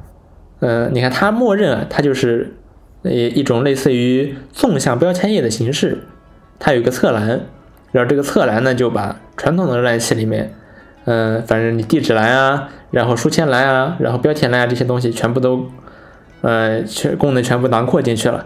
[0.61, 2.55] 呃你看它默认啊，它就是
[3.03, 6.05] 呃一种类似于纵向标签页的形式，
[6.57, 7.41] 它有一个侧栏，
[7.95, 10.53] 然后这个侧栏呢就把传统的浏览器里面，
[11.05, 15.65] 嗯，反正你地址栏啊，然后书签栏啊，然后标签栏啊这些东西全部都。
[16.41, 18.45] 呃，全功能全部囊括进去了，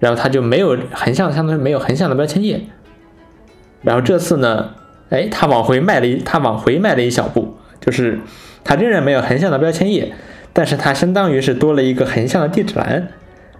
[0.00, 2.62] 然后它就没有横向，相当于没有横向的标签页。
[3.82, 4.70] 然后这次呢，
[5.10, 8.18] 哎，它往回迈了一，它往回迈了一小步，就是
[8.64, 10.12] 它仍然没有横向的标签页，
[10.52, 13.06] 但是它相当于是多了一个横向的地址栏，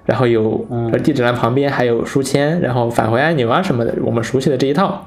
[0.05, 0.64] 然后有
[1.02, 5.07] 地址栏旁边还有书签，然后返回按钮啊什么的，我们熟悉的这一套，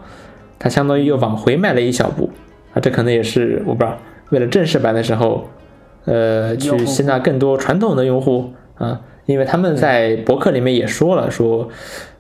[0.60, 2.30] 它相当于又往回迈了一小步
[2.74, 3.98] 啊，这可能也是我不知道，
[4.30, 5.50] 为了正式版的时候。
[6.10, 11.68] 呃，去吸纳更多传统的用户啊，因为他们在博客里面也说了，说，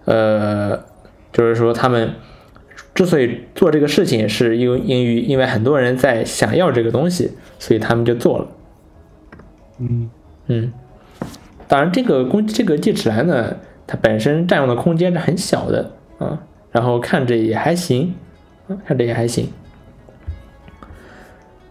[0.03, 0.77] 呃，
[1.31, 2.11] 就是说他们
[2.93, 8.47] 之所以做这个事情，是因为因于因为很多人在想要这个东西，所以他们就做了。
[9.79, 10.09] 嗯。
[10.47, 10.73] 嗯，
[11.67, 13.55] 当然这个工这个地址栏呢，
[13.85, 16.39] 它本身占用的空间是很小的啊，
[16.71, 18.13] 然后看着也还行，
[18.85, 19.49] 看着也还行。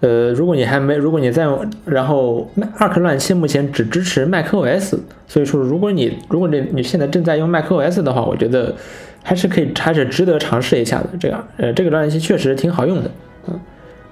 [0.01, 1.49] 呃，如果你还没，如果你在，
[1.87, 2.47] 然后
[2.79, 8.75] Arc 浏览器目前只支持 macOS，所以说如果你如果你你现在正在用 macOS 的话，我觉得
[9.23, 11.09] 还是可以，还是值得尝试一下的。
[11.19, 13.11] 这样，呃，这个浏览器确实挺好用的，
[13.49, 13.59] 嗯，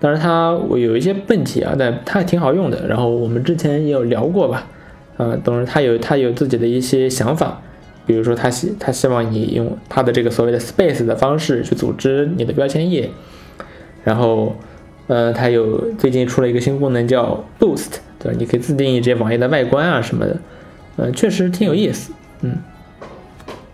[0.01, 2.89] 当然它我有一些问题啊，但它挺好用的。
[2.89, 4.67] 然后我们之前也有聊过吧，
[5.17, 7.61] 啊，当然它有他有自己的一些想法，
[8.07, 13.11] 比如说他希他希望你用他的这个所谓的 Space 的方式去组织你的标签页，
[14.05, 14.55] 然后。
[15.07, 18.39] 呃，他有最近出了一个新功能叫 Boost，对吧？
[18.39, 20.39] 你可以自定义这些网页的外观啊什么的，
[20.97, 22.11] 呃，确实挺有意思。
[22.41, 22.57] 嗯，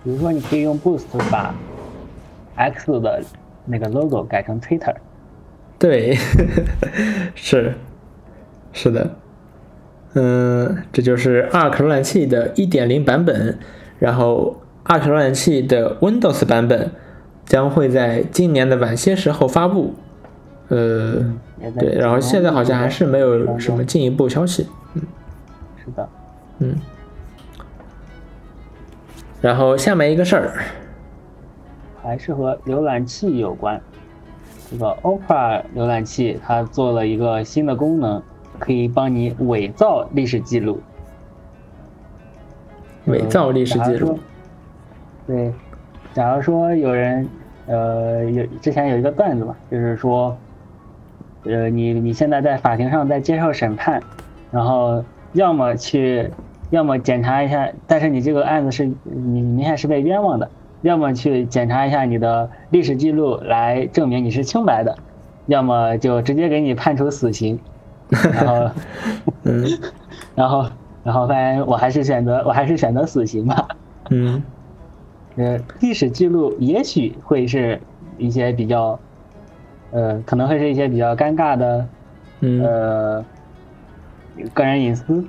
[0.03, 1.55] 比如说你可以用 Boost 把
[2.57, 3.23] X 的
[3.65, 4.97] 那个 logo 改成 Twitter。
[5.79, 6.19] 对，
[7.37, 7.75] 是，
[8.73, 9.09] 是的。
[10.15, 13.59] 嗯，这就是 Arc 浏览器的1.0版本，
[13.99, 16.91] 然后 Arc 浏览器的 Windows 版本
[17.45, 19.95] 将会在今年的晚些时候发布。
[20.69, 21.25] 呃，
[21.79, 24.67] 对，然后现在好像还是没有什么进一步消息。
[24.95, 25.03] 嗯，
[25.85, 26.09] 是的，
[26.59, 26.77] 嗯。
[29.41, 30.63] 然后下面一个事儿，
[32.03, 33.81] 还是和浏览器有关。
[34.71, 38.23] 这个 Opera 浏览器它做了一个新的功能，
[38.61, 40.79] 可以帮你伪造历史记录。
[43.07, 44.17] 伪造历史记录。
[45.27, 45.53] 对，
[46.15, 47.29] 假如说有人，
[47.67, 50.37] 呃，有之前有一个段子嘛，就是说。
[51.45, 53.99] 呃，你你现在在法庭上在接受审判，
[54.51, 55.03] 然后
[55.33, 56.31] 要么去，
[56.69, 60.51] 要么检查一下，但是你这个案子是你明显是被冤枉的，
[60.83, 64.95] 要么去检查一下你的历史记录来证明你是清白的，
[65.47, 67.59] 要么就直接给你判处死刑，
[68.11, 68.71] 然后，
[69.45, 69.79] 嗯，
[70.35, 70.67] 然后
[71.05, 73.69] 然后发现我还是选择我还是选择死刑吧，
[74.11, 74.43] 嗯，
[75.37, 77.81] 呃，历史记录也许会是
[78.19, 78.99] 一些比较。
[79.93, 81.85] 呃，可能会是一些比较尴尬的，
[82.39, 83.25] 呃，
[84.55, 85.25] 个人隐私。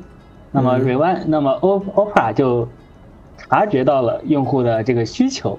[0.52, 2.68] 那么 r e w a n 那么 O Opera 就
[3.38, 5.58] 察觉到了用户的这个需求，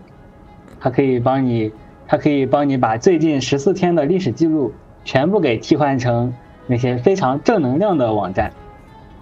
[0.79, 1.73] 它可以帮你，
[2.07, 6.33] 它可以帮你把最近十四天的历史记录全部给替换成
[6.67, 8.53] 那些非常正能量的网站，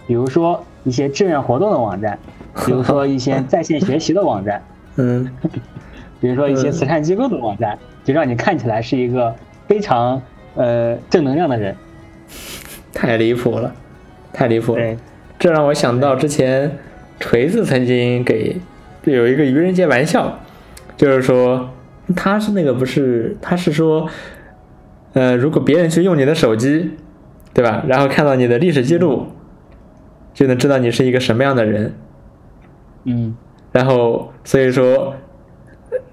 [0.06, 2.18] 比如说一些志愿活动的网站，
[2.66, 4.62] 比如说一些在线学习的网站，
[4.96, 5.30] 嗯，
[6.20, 9.34] 比如说一些慈善机构的网站，就让你看起来是一个。
[9.70, 10.20] 非常
[10.56, 11.76] 呃正能量的人，
[12.92, 13.72] 太离谱了，
[14.32, 14.96] 太离谱了。
[15.38, 16.76] 这让我想到之前
[17.20, 18.60] 锤子曾经给
[19.04, 20.40] 有一个愚人节玩笑，
[20.96, 21.70] 就是说
[22.16, 24.08] 他是那个不是，他是说，
[25.12, 26.96] 呃，如果别人去用你的手机，
[27.54, 27.84] 对吧？
[27.86, 29.26] 然后看到你的历史记录，
[30.34, 31.94] 就能知道你是一个什么样的人。
[33.04, 33.36] 嗯。
[33.72, 35.14] 然后所以说，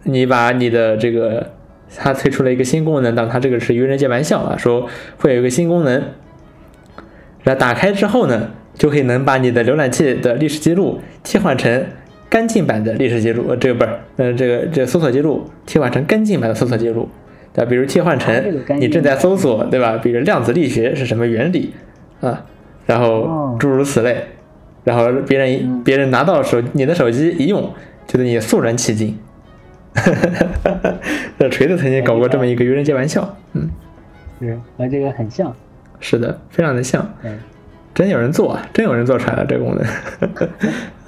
[0.03, 1.53] 你把你的这个。
[1.95, 6.03] 它推出了一个新功能，当它这个是愚人节玩笑啊，说会有一个新功能，
[7.43, 11.85] 然后打开之后呢，就可以能把你的浏览器的历史记录替换成
[12.29, 17.07] 干净版的历史记录，这个不是，呃，这个这个搜索记录替换成干净版的搜索记录，
[17.57, 17.69] 对吧？
[17.69, 19.97] 比如替换成你正在搜索，对吧？
[19.97, 21.73] 比如量子力学是什么原理
[22.21, 22.45] 啊？
[22.85, 24.15] 然后诸如此类，
[24.83, 27.73] 然后别人别人拿到手你的手机一用，
[28.07, 29.17] 觉得你肃然起敬。
[29.95, 30.29] 哈哈
[30.63, 30.93] 哈哈
[31.39, 31.49] 哈！
[31.49, 33.67] 锤子曾经搞过这么一个愚人节玩笑，嗯，
[34.39, 35.51] 是和这个很像，
[35.99, 37.39] 是的，非常的像，嗯，
[37.95, 39.83] 真有人做，真有人做出来了这个功能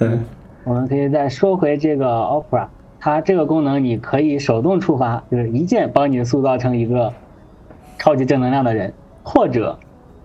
[0.00, 0.24] 嗯，
[0.64, 2.66] 我们可以再说回这个 Opera，
[3.00, 7.12] 它这个功能你可以手动触发，就是一键帮你塑造成一个
[7.98, 8.92] 超级正能量的人，
[9.24, 9.78] 或者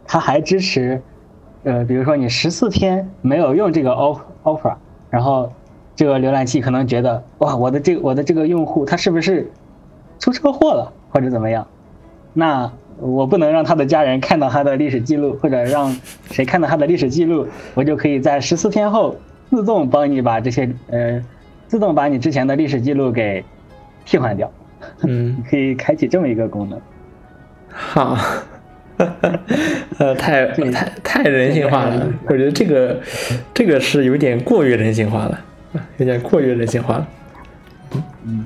[0.06, 1.02] 它还支持，
[1.64, 3.92] 呃，比如说你十四天没有用这个
[4.44, 4.76] Opera，
[5.10, 5.52] 然后。
[5.98, 9.50] 这个浏览器可能觉得哇，我的这我的这个用户他是不是
[10.20, 11.66] 出车祸了或者怎么样？
[12.34, 12.70] 那
[13.00, 15.96] 我不能让他的家人看到他的历史记录，或者让
[16.26, 19.16] 谁看到他的历史记录，我就可以在十四天后
[19.50, 21.24] 自动帮你把这些呃
[21.68, 23.44] 自动把你之前的历史记录给
[24.06, 24.52] 替换掉。
[25.04, 26.80] 嗯， 可以开启这么一个功能。
[27.70, 28.18] 好，
[29.98, 33.00] 呃，太太太人性化了，我觉得这个
[33.54, 35.40] 这个是有点过于人性化了。
[35.98, 37.08] 有点过于人性化了，
[37.94, 38.46] 嗯嗯，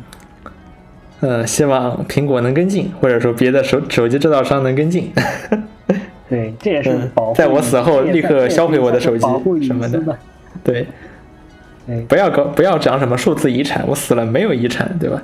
[1.20, 5.12] 呃，希望苹果能跟进，或者说别的手手机制造商能跟进。
[6.28, 9.28] 对，这也是保在我死后立刻销毁我的手机
[9.62, 10.18] 什么的。
[10.64, 10.88] 对，
[12.08, 15.22] 不要搞，不要讲什么数字遗产，我死了没有遗产，对吧？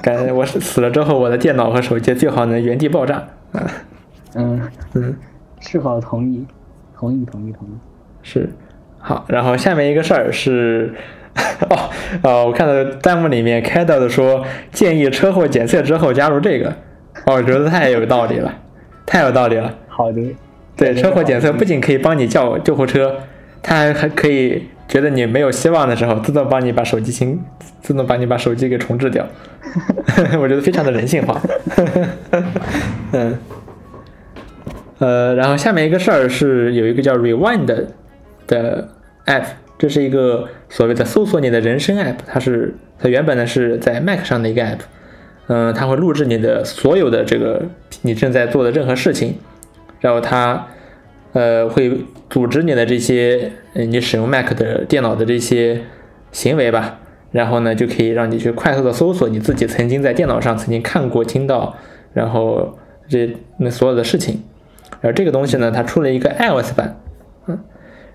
[0.00, 3.16] 感觉我死了之后，我的电脑和手机最好能原地爆炸。
[3.52, 3.66] 啊，
[4.34, 4.60] 嗯
[4.94, 5.16] 嗯，
[5.60, 6.46] 是否同意？
[6.96, 7.72] 同意，同意，同意。
[8.22, 8.48] 是，
[8.98, 10.94] 好，然后下面一个事儿是。
[11.70, 11.90] 哦，
[12.22, 16.68] 哦，我看到弹幕里面开到的说建议车祸检测之后加入这个，
[17.26, 18.52] 哦，我觉得太有道理了，
[19.06, 19.72] 太有道理了。
[19.86, 20.20] 好的。
[20.76, 23.14] 对，车祸检测不仅可以帮你叫救护车，
[23.62, 27.38] 它还还可以觉得你没有希望的时候，自动帮你把手机清，
[27.82, 29.26] 自动帮你把手机给重置掉。
[30.40, 31.40] 我觉得非常的人性化。
[33.12, 33.38] 嗯，
[34.98, 37.66] 呃，然后下面一个事儿是有一个叫 Rewind
[38.46, 38.88] 的
[39.26, 39.44] app，
[39.78, 44.78] 这是一个所谓的搜索你的人生 app，它是它原本呢是在 Mac 上的一个 app，
[45.48, 47.62] 嗯，它会录制你的所有的这个
[48.02, 49.36] 你正在做的任何事情。
[50.00, 50.66] 然后它，
[51.32, 55.82] 呃，会组织你的这些，你使用 Mac 的电脑的这些
[56.32, 57.00] 行为吧。
[57.30, 61.76] 然后呢，就可以让你去快速的搜索你自己曾经在电脑上曾经看过、听到，
[62.14, 64.42] 然后这那所有的事情。
[65.02, 66.98] 然后这个东西呢，它出了一个 iOS 版。
[67.46, 67.58] 嗯，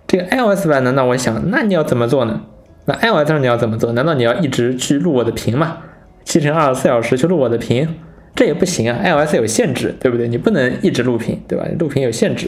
[0.08, 2.42] 这个 iOS 版呢，那我想，那你要怎么做呢？
[2.86, 3.92] 那 iOS 上你要怎么做？
[3.94, 5.78] 难道你要一直去录我的屏吗？
[6.26, 7.88] 七乘二十四小时去录我的屏？
[8.36, 10.28] 这也不行啊，iOS 有限制，对不对？
[10.28, 11.66] 你不能一直录屏，对吧？
[11.78, 12.48] 录屏有限制，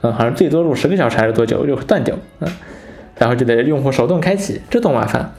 [0.00, 2.48] 嗯，好像最多录十个小时还是多久就会断掉，嗯，
[3.18, 5.32] 然后就得用户手动开启，这多麻烦。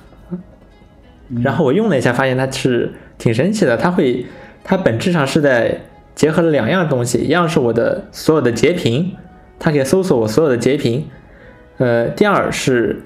[1.43, 4.25] 然后我用了一下，发现它是挺神奇的，它会，
[4.63, 5.81] 它本质上是在
[6.15, 9.13] 结合了两样东西，一样是我的所有的截屏，
[9.59, 11.05] 它可以搜索我所有的截屏，
[11.77, 13.01] 呃，第二是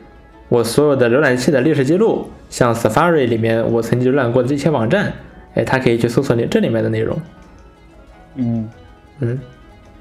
[0.49, 5.13] 我所有的浏览器的历史记录，像 Safari 里面我曾经浏览过的这些网站。
[5.57, 7.19] 哎，它可以去搜索你这里面的内容。
[8.35, 8.69] 嗯
[9.19, 9.39] 嗯，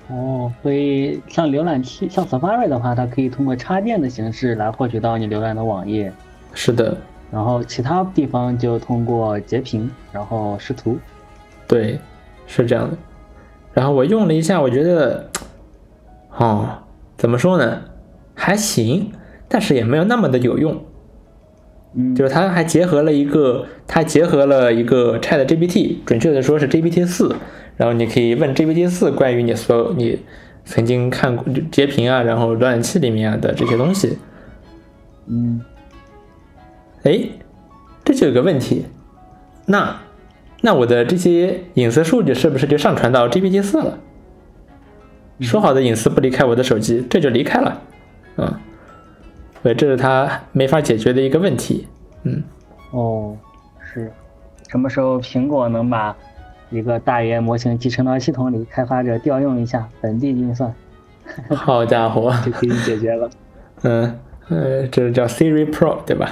[0.09, 6.13] 哦，所以像浏览器，像 Safari 的话，它可以通过插件的形式来获取到你浏览的网页。
[6.53, 6.95] 是的。
[7.33, 10.99] 然后其他地方就通过截屏，然后视图。
[11.67, 11.99] 对，
[12.47, 12.97] 是这样的。
[13.73, 15.29] 然后我用了一下，我觉得，
[16.37, 16.69] 哦，
[17.17, 17.83] 怎么说呢？
[18.35, 19.11] 还行，
[19.49, 20.85] 但是也没有那么的有用。
[22.15, 27.35] 就是它还结合了一个，它结合了一个 Chat GPT，准确的说是 GPT 四，
[27.77, 30.19] 然后你可以问 GPT 四关于你所有你
[30.65, 34.19] 曾经看过截屏啊，然后浏览器里面啊的这些东西。
[35.27, 35.61] 嗯，
[37.05, 37.21] 哎，
[38.05, 38.85] 这就有个问题，
[39.65, 40.01] 那
[40.61, 43.99] 那我的这些隐私数据是不是就上传到 GPT 四了？
[45.41, 47.83] 说好的隐私不离开我的手机，这就离开了，
[48.37, 48.61] 啊。
[49.63, 51.89] 对，这是他没法解决的一个问题。
[52.23, 52.43] 嗯，
[52.93, 53.37] 哦，
[53.81, 54.13] 是，
[54.69, 56.17] 什么时候苹果能把
[56.71, 60.73] 一个大语言模型集成到系统里，开发者调用一下本地运算？
[61.51, 63.31] 好家伙，就可以解决了。
[63.83, 66.31] 嗯，呃，这是叫 Siri Pro 对吧？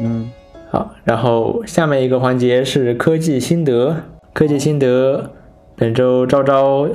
[0.00, 0.30] 嗯，
[0.70, 3.96] 好，然后下面一个环节是科技心得。
[4.34, 5.30] 科技心得，
[5.74, 6.86] 本周招招。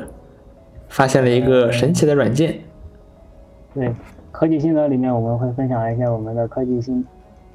[0.92, 2.60] 发现了一个神奇的软件。
[3.74, 3.96] 对，
[4.30, 7.06] 科技心得里面我们会分享一些我们的科技心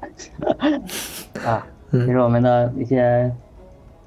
[1.45, 3.31] 啊，就是我们的一些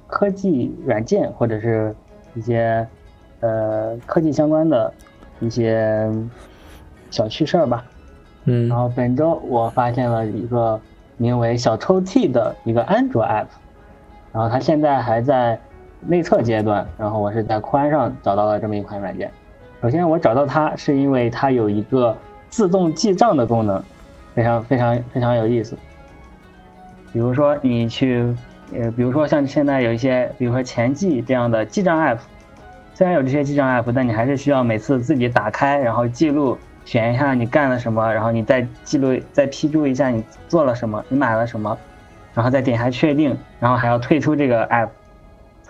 [0.08, 1.94] 科技软件或者是
[2.34, 2.84] 一些
[3.38, 4.92] 呃科技相关的
[5.38, 6.10] 一些
[7.10, 7.84] 小趣事儿吧。
[8.46, 8.68] 嗯。
[8.68, 10.80] 然后本周我发现了一个
[11.16, 13.46] 名为“小抽屉”的一个安卓 app，
[14.32, 15.58] 然后它现在还在。
[16.00, 19.30] 内测阶段，然后我是在宽上找到了这么一款软件。
[19.82, 22.16] 首先，我找到它是因为它有一个
[22.48, 23.82] 自动记账的功能，
[24.34, 25.76] 非常非常非常有意思。
[27.12, 28.34] 比如说，你去，
[28.78, 32.18] 呃，比如说像现在有一些，比如说钱记这样的记账 app，
[32.94, 41.76] 虽然有这些记账 app，但你还是需要每次自己打开，然后记录，选一下你干了什么，然后你再记录，再批注一下你做了什么，你买了什么，
[42.34, 44.88] 然后再点下确定，然后还要退出这个 app。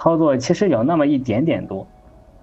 [0.00, 1.86] 操作其实有那么一点点多，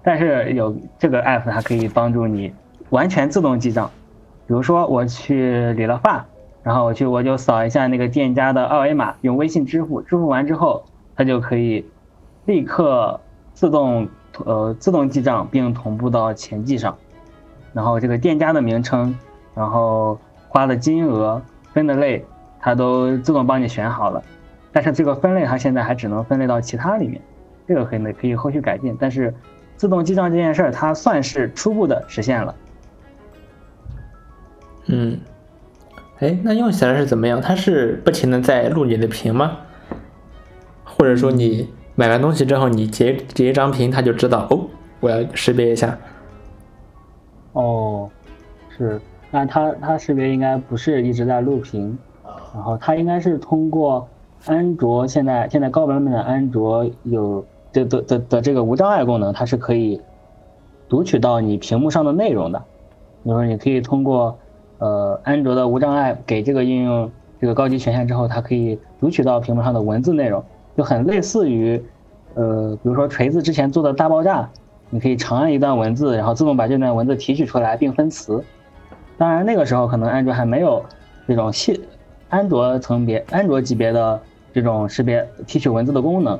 [0.00, 2.54] 但是有这个 app 它可以帮助你
[2.90, 3.90] 完全自动记账。
[4.46, 6.24] 比如说我去理了发，
[6.62, 10.84] 然后我去我就扫一下那个店家的二维码，用微信支付，支付完之后
[11.16, 11.84] 它就可以
[12.44, 13.20] 立刻
[13.54, 14.08] 自动
[14.44, 16.96] 呃自动记账并同步到钱记上，
[17.72, 19.12] 然后这个店家的名称，
[19.52, 20.16] 然后
[20.48, 21.42] 花的金额、
[21.72, 22.24] 分的类，
[22.60, 24.22] 它都自动帮你选好了。
[24.70, 27.20] 但是这个分类它现在还只能分类到其他里面。
[27.68, 29.32] 这个可以可以后续改进，但是
[29.76, 32.54] 自动记账这件事儿，它算是初步的实现了。
[34.86, 35.20] 嗯，
[36.20, 37.42] 哎，那用起来是怎么样？
[37.42, 39.58] 它是不停的在录你的屏吗？
[40.82, 44.66] 或者说你买完东西之后，你截截一张屏，它就知道哦，
[45.00, 45.96] 我要识别一下。
[47.52, 48.08] 哦，
[48.76, 48.98] 是，
[49.30, 51.98] 那它它识别应该不是一直在录屏，
[52.54, 54.08] 然后它应该是通过
[54.46, 57.44] 安卓现在现在高版本的安卓有。
[57.72, 60.00] 的的的的这个无障碍功能，它是可以
[60.88, 62.58] 读取到你屏幕上的内容的。
[63.24, 64.38] 比如说，你可以通过
[64.78, 67.10] 呃安卓的无障碍给这个应用
[67.40, 70.42] 这个高级权限之后，它可以读取到屏幕上的文字内容，
[70.76, 71.82] 就很类似于，
[72.34, 74.48] 呃，比如说锤子之前做的大爆炸，
[74.90, 78.42] 你可以长按一段文字，然后自动把这段文字提取出来并分词。
[79.18, 80.82] 当然那个时候可能安卓还没有
[81.26, 81.80] 这种系
[82.28, 84.20] 安卓层别、安卓级别的
[84.52, 86.38] 这种识别提取文字的功能，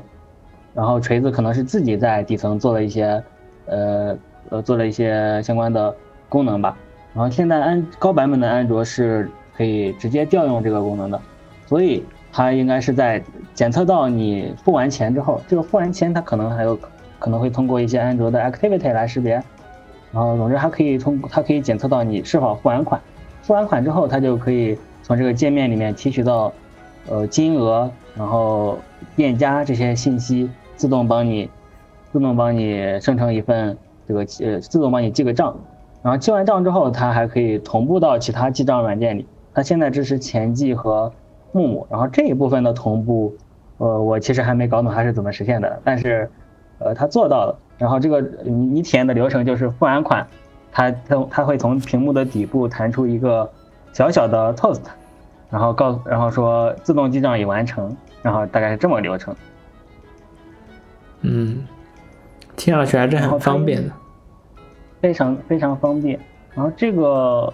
[0.79, 3.21] 然后锤子可能是自己在底层做了一些，
[3.65, 4.17] 呃
[4.47, 5.93] 呃做了一些相关的
[6.29, 6.77] 功能吧。
[7.13, 11.19] 然后现在安高版本的安卓是可以直接调用这个功能的，
[11.65, 13.21] 所以它应该是在
[13.53, 16.79] 检测到你付完钱之后，这个付完钱它可能还有
[17.19, 19.33] 可能会通过一些安卓的 Activity 来识别，
[20.13, 23.01] 然后总之它可以通它可以检测到你是否付完款，
[23.41, 26.53] 付完款之后它就可以从这个界面里面提取到
[27.09, 28.79] 呃金额，然后
[29.17, 30.49] 店家这些信息，
[30.79, 31.49] 自动帮你
[32.13, 33.77] 自动帮你生成一份
[34.07, 35.53] 这个呃自动帮你记个账。
[36.01, 39.27] 然后记完账之后，它还可以同步到其他记账软件里。
[39.53, 41.11] 它现在支持钱记和
[41.51, 43.35] 木木，然后这一部分的同步，
[43.77, 46.31] 呃，我其实还没搞懂它是怎么实现的，但是，
[46.77, 47.59] 呃，它做到了。
[47.77, 50.25] 然后这个你你体验的流程就是付完款，
[50.71, 53.49] 它它它会从屏幕的底部弹出一个
[53.91, 54.83] 小小的 toast，
[55.49, 59.35] 然后告然后说自动记账已完成，然后大概是这么个流程。
[61.21, 61.65] 嗯，
[62.55, 63.93] 听上去还是很方便的。
[65.01, 66.19] 非常非常方便，
[66.53, 67.53] 然后这个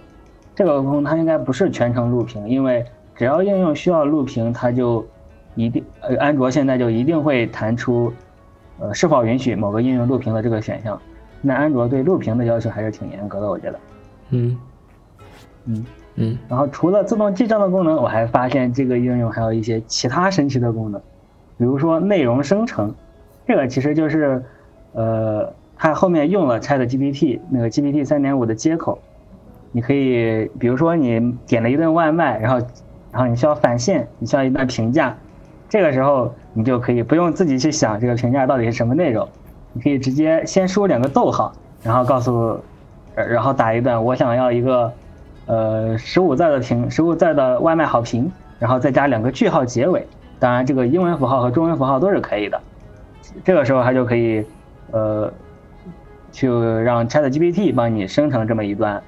[0.55, 2.83] 这个功能它应该不是全程录屏，因为
[3.15, 5.05] 只要应用需要录屏，它就
[5.53, 8.11] 一定呃安卓现在就一定会弹出
[8.79, 10.99] 呃是否允许某个应用录屏的这个选项。
[11.41, 13.79] 那安卓对录屏的要求还是挺严格的，我觉得。
[14.31, 14.57] 嗯
[15.65, 15.85] 嗯
[16.15, 16.37] 嗯。
[16.47, 20.99] 然后除了自动记账的功能，我还发现这个应用还有一些其他神奇的功能，
[21.59, 22.91] 比如说内容生成，
[23.47, 24.43] 这个其实就是
[24.93, 25.53] 呃。
[25.77, 28.97] 它后面用了 Chat GPT 那个 GPT 三点五的接口，
[29.73, 32.65] 你可以比如说你点了一顿外卖，然后
[33.11, 35.17] 然后你需要返现，你需要一段评价，
[35.67, 39.27] 这个时候你就可以不用自己去想这个评价到底是什么内容，
[39.73, 42.57] 你可以直接先输两个逗号，然后告诉，
[43.13, 44.93] 然后打一段我想要一个
[45.45, 50.07] 呃十五字的评十五字的外卖好评，然后再加两个句号结尾，
[50.39, 52.61] 当然这个英文符号和中文符号都是可以的，
[53.43, 54.45] 这个时候它就可以
[54.91, 55.31] 呃。
[56.31, 59.01] 就让 Chat GPT 帮你生成这么一段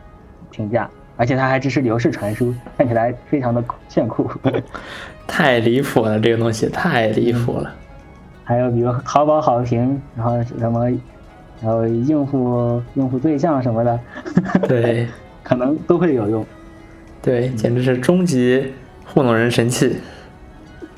[0.50, 4.32] 评价，而且它还支持流式传输，看起来非常的炫酷。
[5.28, 7.70] 太离谱了，这个东西太离谱了。
[8.46, 10.90] 还有比如淘宝好评，然后什么，
[11.62, 14.00] 然后应付应付对象什么的，
[14.66, 15.06] 对，
[15.44, 16.46] 可能都会有用。
[17.22, 18.72] 对，简直是终极
[19.06, 19.98] 糊弄人神器。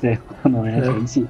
[0.00, 1.26] 对，糊弄人神器。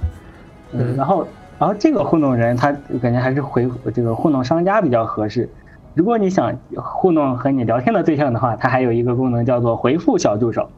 [0.72, 1.26] 嗯，然后。
[1.60, 5.46] 然后这个糊弄人，他感觉还是回这个糊弄商家比较合适。
[5.92, 10.70] 如果你想糊弄和你聊天的对象的话，它还有一个功能叫做回复小助手。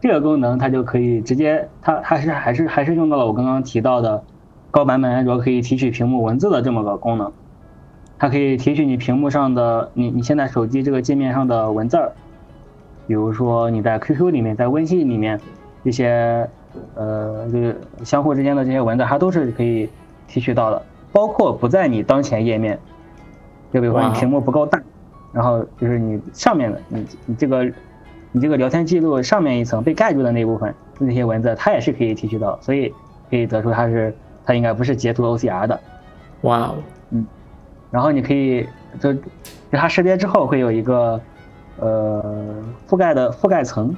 [0.00, 4.24] 这个功能它就可以直接，它它是还是还是用到了我刚刚提到的
[4.72, 7.30] 高版本安卓可以提取屏幕文字的这么个功能。
[8.18, 12.10] 它可以提取你屏幕上的你你现在手机这个界面上的文字儿，
[13.06, 15.38] 比如说你在 QQ 里面，在微信里面
[15.84, 16.50] 这些
[16.96, 19.88] 呃这个相互之间的这些文字，它都是可以。
[20.28, 22.78] 提取到的，包括不在你当前页面，
[23.72, 24.80] 就比如说你屏幕不够大，
[25.32, 27.64] 然后就是你上面的你你这个
[28.30, 32.94] 你这个聊天记录上面一层被盖住的那部分那些文字，它也是可以提取到，所以
[33.30, 34.14] 可以得出它是
[34.44, 35.80] 它应该不是截图 OCR 的。
[36.42, 36.74] 哇哦，
[37.10, 37.26] 嗯，
[37.90, 38.68] 然后你可以
[39.00, 39.20] 就就
[39.72, 41.20] 它识别之后会有一个
[41.78, 42.22] 呃
[42.86, 43.94] 覆盖的覆盖层，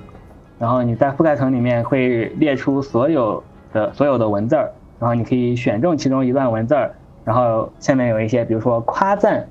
[0.58, 4.70] 然后你在覆盖层里面会列出所有的所有的文字儿。
[5.00, 6.94] 然后你可以选中其中一段文字儿，
[7.24, 9.48] 然后下面有一些，比如说夸赞，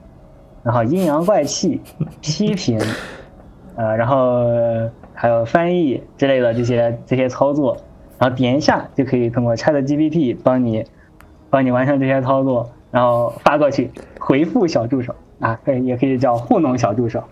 [0.63, 1.81] 然后阴阳怪气、
[2.21, 2.79] 批评，
[3.75, 4.45] 呃，然后
[5.13, 7.75] 还有翻译之类的这些这些操作，
[8.19, 10.85] 然后点一下就可以通过 Chat GPT 帮你
[11.49, 13.89] 帮你完成这些操作，然后发过去
[14.19, 17.23] 回复小助手啊，可以也可以叫糊弄小助手。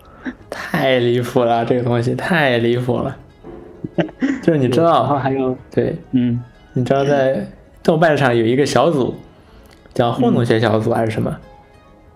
[0.49, 3.15] 太离谱了，这个东西太离谱了。
[4.41, 6.43] 就是你知道，然后还有对，嗯，
[6.73, 7.45] 你知道在。
[7.87, 9.15] 豆瓣上有一个小组，
[9.93, 11.37] 叫糊弄学小组还是什么？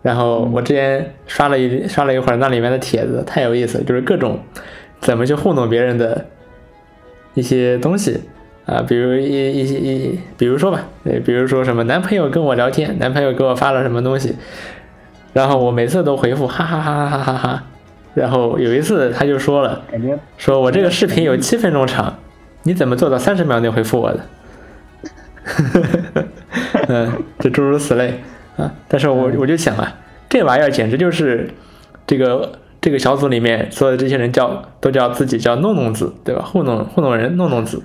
[0.02, 4.38] 然后我之前刷了一刷了一会儿那里面的帖子，太有意思，就是各种
[5.00, 6.26] 怎么去糊弄别人的
[7.36, 8.20] 一些东西。
[8.66, 14.36] 啊，比如一一些一，比如说吧，对，比如说什么男朋友跟我聊天，男朋友给我发了什么东西，
[15.32, 17.64] 然后我每次都回复哈哈哈哈哈哈哈，
[18.14, 19.82] 然后有一次他就说了，
[20.38, 22.18] 说我这个视频有七分钟长，
[22.64, 24.20] 你怎么做到三十秒内回复我的？
[26.88, 28.14] 嗯，这诸如此类
[28.58, 29.96] 啊，但是我我就想啊，
[30.30, 31.50] 这玩意儿简直就是
[32.06, 36.42] 这个这个小组里面所有的这些人叫都叫自己叫弄弄子，对吧？
[36.44, 37.82] 糊弄糊弄人，弄弄子。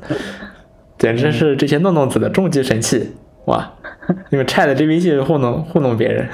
[0.99, 3.12] 简直是这些弄弄子的终极神器
[3.45, 3.71] 哇！
[4.31, 6.27] 用 Chat GPT 糊弄糊弄别人，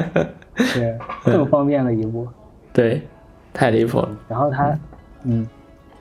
[0.56, 2.28] 是更方便了一步。
[2.72, 3.00] 对，
[3.54, 4.08] 太离谱了。
[4.28, 4.78] 然后他，
[5.24, 5.48] 嗯，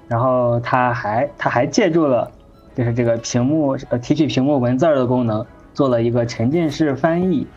[0.10, 2.30] 然后他还他还借助了，
[2.76, 7.48] 就是这个屏幕呃提取屏幕文字的功能，做了一个沉浸式翻译。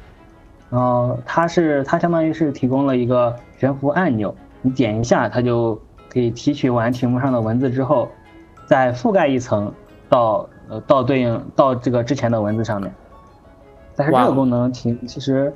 [0.68, 8.08] 然后它是它相当于是提供了一个悬浮按钮，你点一下，它就可以提取完屏幕上的文字之后，
[8.66, 9.72] 再覆盖一层
[10.08, 12.92] 到呃到对应到这个之前的文字上面。
[13.94, 15.52] 但是这个功能挺其实，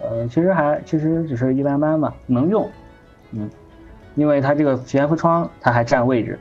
[0.00, 2.68] 呃其实还其实只是一般般吧，能用，
[3.30, 3.48] 嗯，
[4.16, 6.38] 因为它这个悬浮窗它还占位置，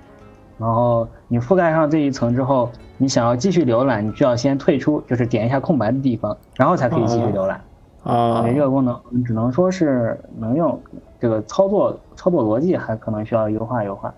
[0.57, 7.61] 然后你覆盖上这一层之后，你想要继续浏览，你需要先退出，就是点一下空白的地方，然后才可以继续浏览。
[8.03, 10.77] 啊，这个功能只能说是能用，
[11.21, 14.13] 这个操作操作逻辑还可能需要优化优化。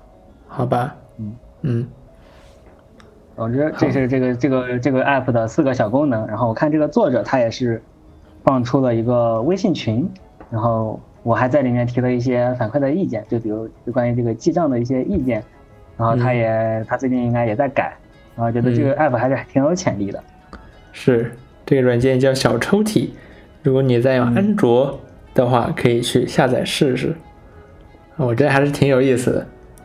[0.48, 1.88] 好吧，嗯嗯，
[3.36, 6.26] 总之这是这个这个这个 app 的四个小功能。
[6.26, 7.80] 然后我看这个作者他也是
[8.44, 10.10] 放出了一个微信群，
[10.50, 15.44] 然后我还在里面提了一些反馈的意见，就比如就关于这个记账的一些意见。
[16.04, 17.96] 然后他也他最近应该也在改，
[18.36, 20.22] 然后觉得这个 app 还是挺有潜力的。
[20.92, 21.32] 是
[21.66, 23.12] 这个软件叫小抽屉。
[23.62, 25.00] 如果你在用安卓
[25.34, 27.16] 的话，可以去下载试试。
[28.18, 29.40] 我觉得还是挺有意思的，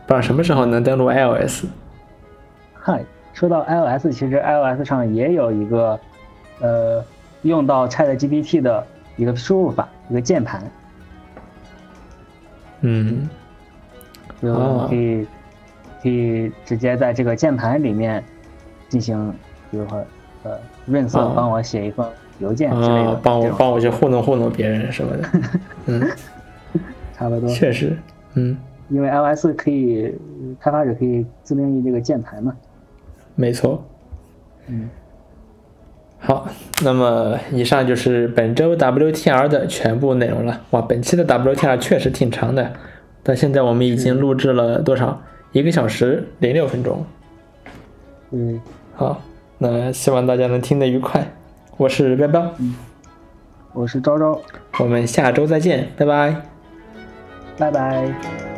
[0.05, 1.63] 不知道什么时候能登录 iOS。
[2.73, 3.01] 嗨，
[3.33, 5.97] 说到 iOS，其实 iOS 上也有一个，
[6.59, 7.01] 呃，
[7.43, 10.61] 用到 ChatGPT 的一个输入法，一个键盘。
[12.81, 13.29] 嗯。
[14.41, 15.27] 就可以
[16.01, 18.23] 可以直接在这个键盘里面
[18.87, 19.33] 进行，
[19.69, 20.03] 比如说，
[20.43, 20.51] 呃，
[20.85, 22.07] 润色，帮我写一封。
[22.39, 25.29] 邮件之类的，帮我帮我去糊弄糊弄别人什么的，
[25.87, 26.09] 嗯，
[27.13, 27.97] 差不多，确实，
[28.35, 30.15] 嗯，因为 iOS 可以
[30.57, 32.55] 开发者可以自定义这个键盘嘛，
[33.35, 33.83] 没错，
[34.67, 34.89] 嗯，
[36.17, 36.47] 好，
[36.81, 40.61] 那么以上就是本周 WTR 的全部内容了。
[40.69, 42.71] 哇，本期的 WTR 确实挺长的，
[43.21, 45.21] 到现在我们已经录制了多少？
[45.51, 47.05] 一个小时零六分钟。
[48.31, 48.61] 嗯，
[48.95, 49.21] 好，
[49.57, 51.25] 那希望大家能听得愉快。
[51.77, 52.53] 我是彪彪，
[53.73, 54.39] 我是昭昭，
[54.79, 56.35] 我们下周再见，拜拜，
[57.57, 58.48] 拜拜。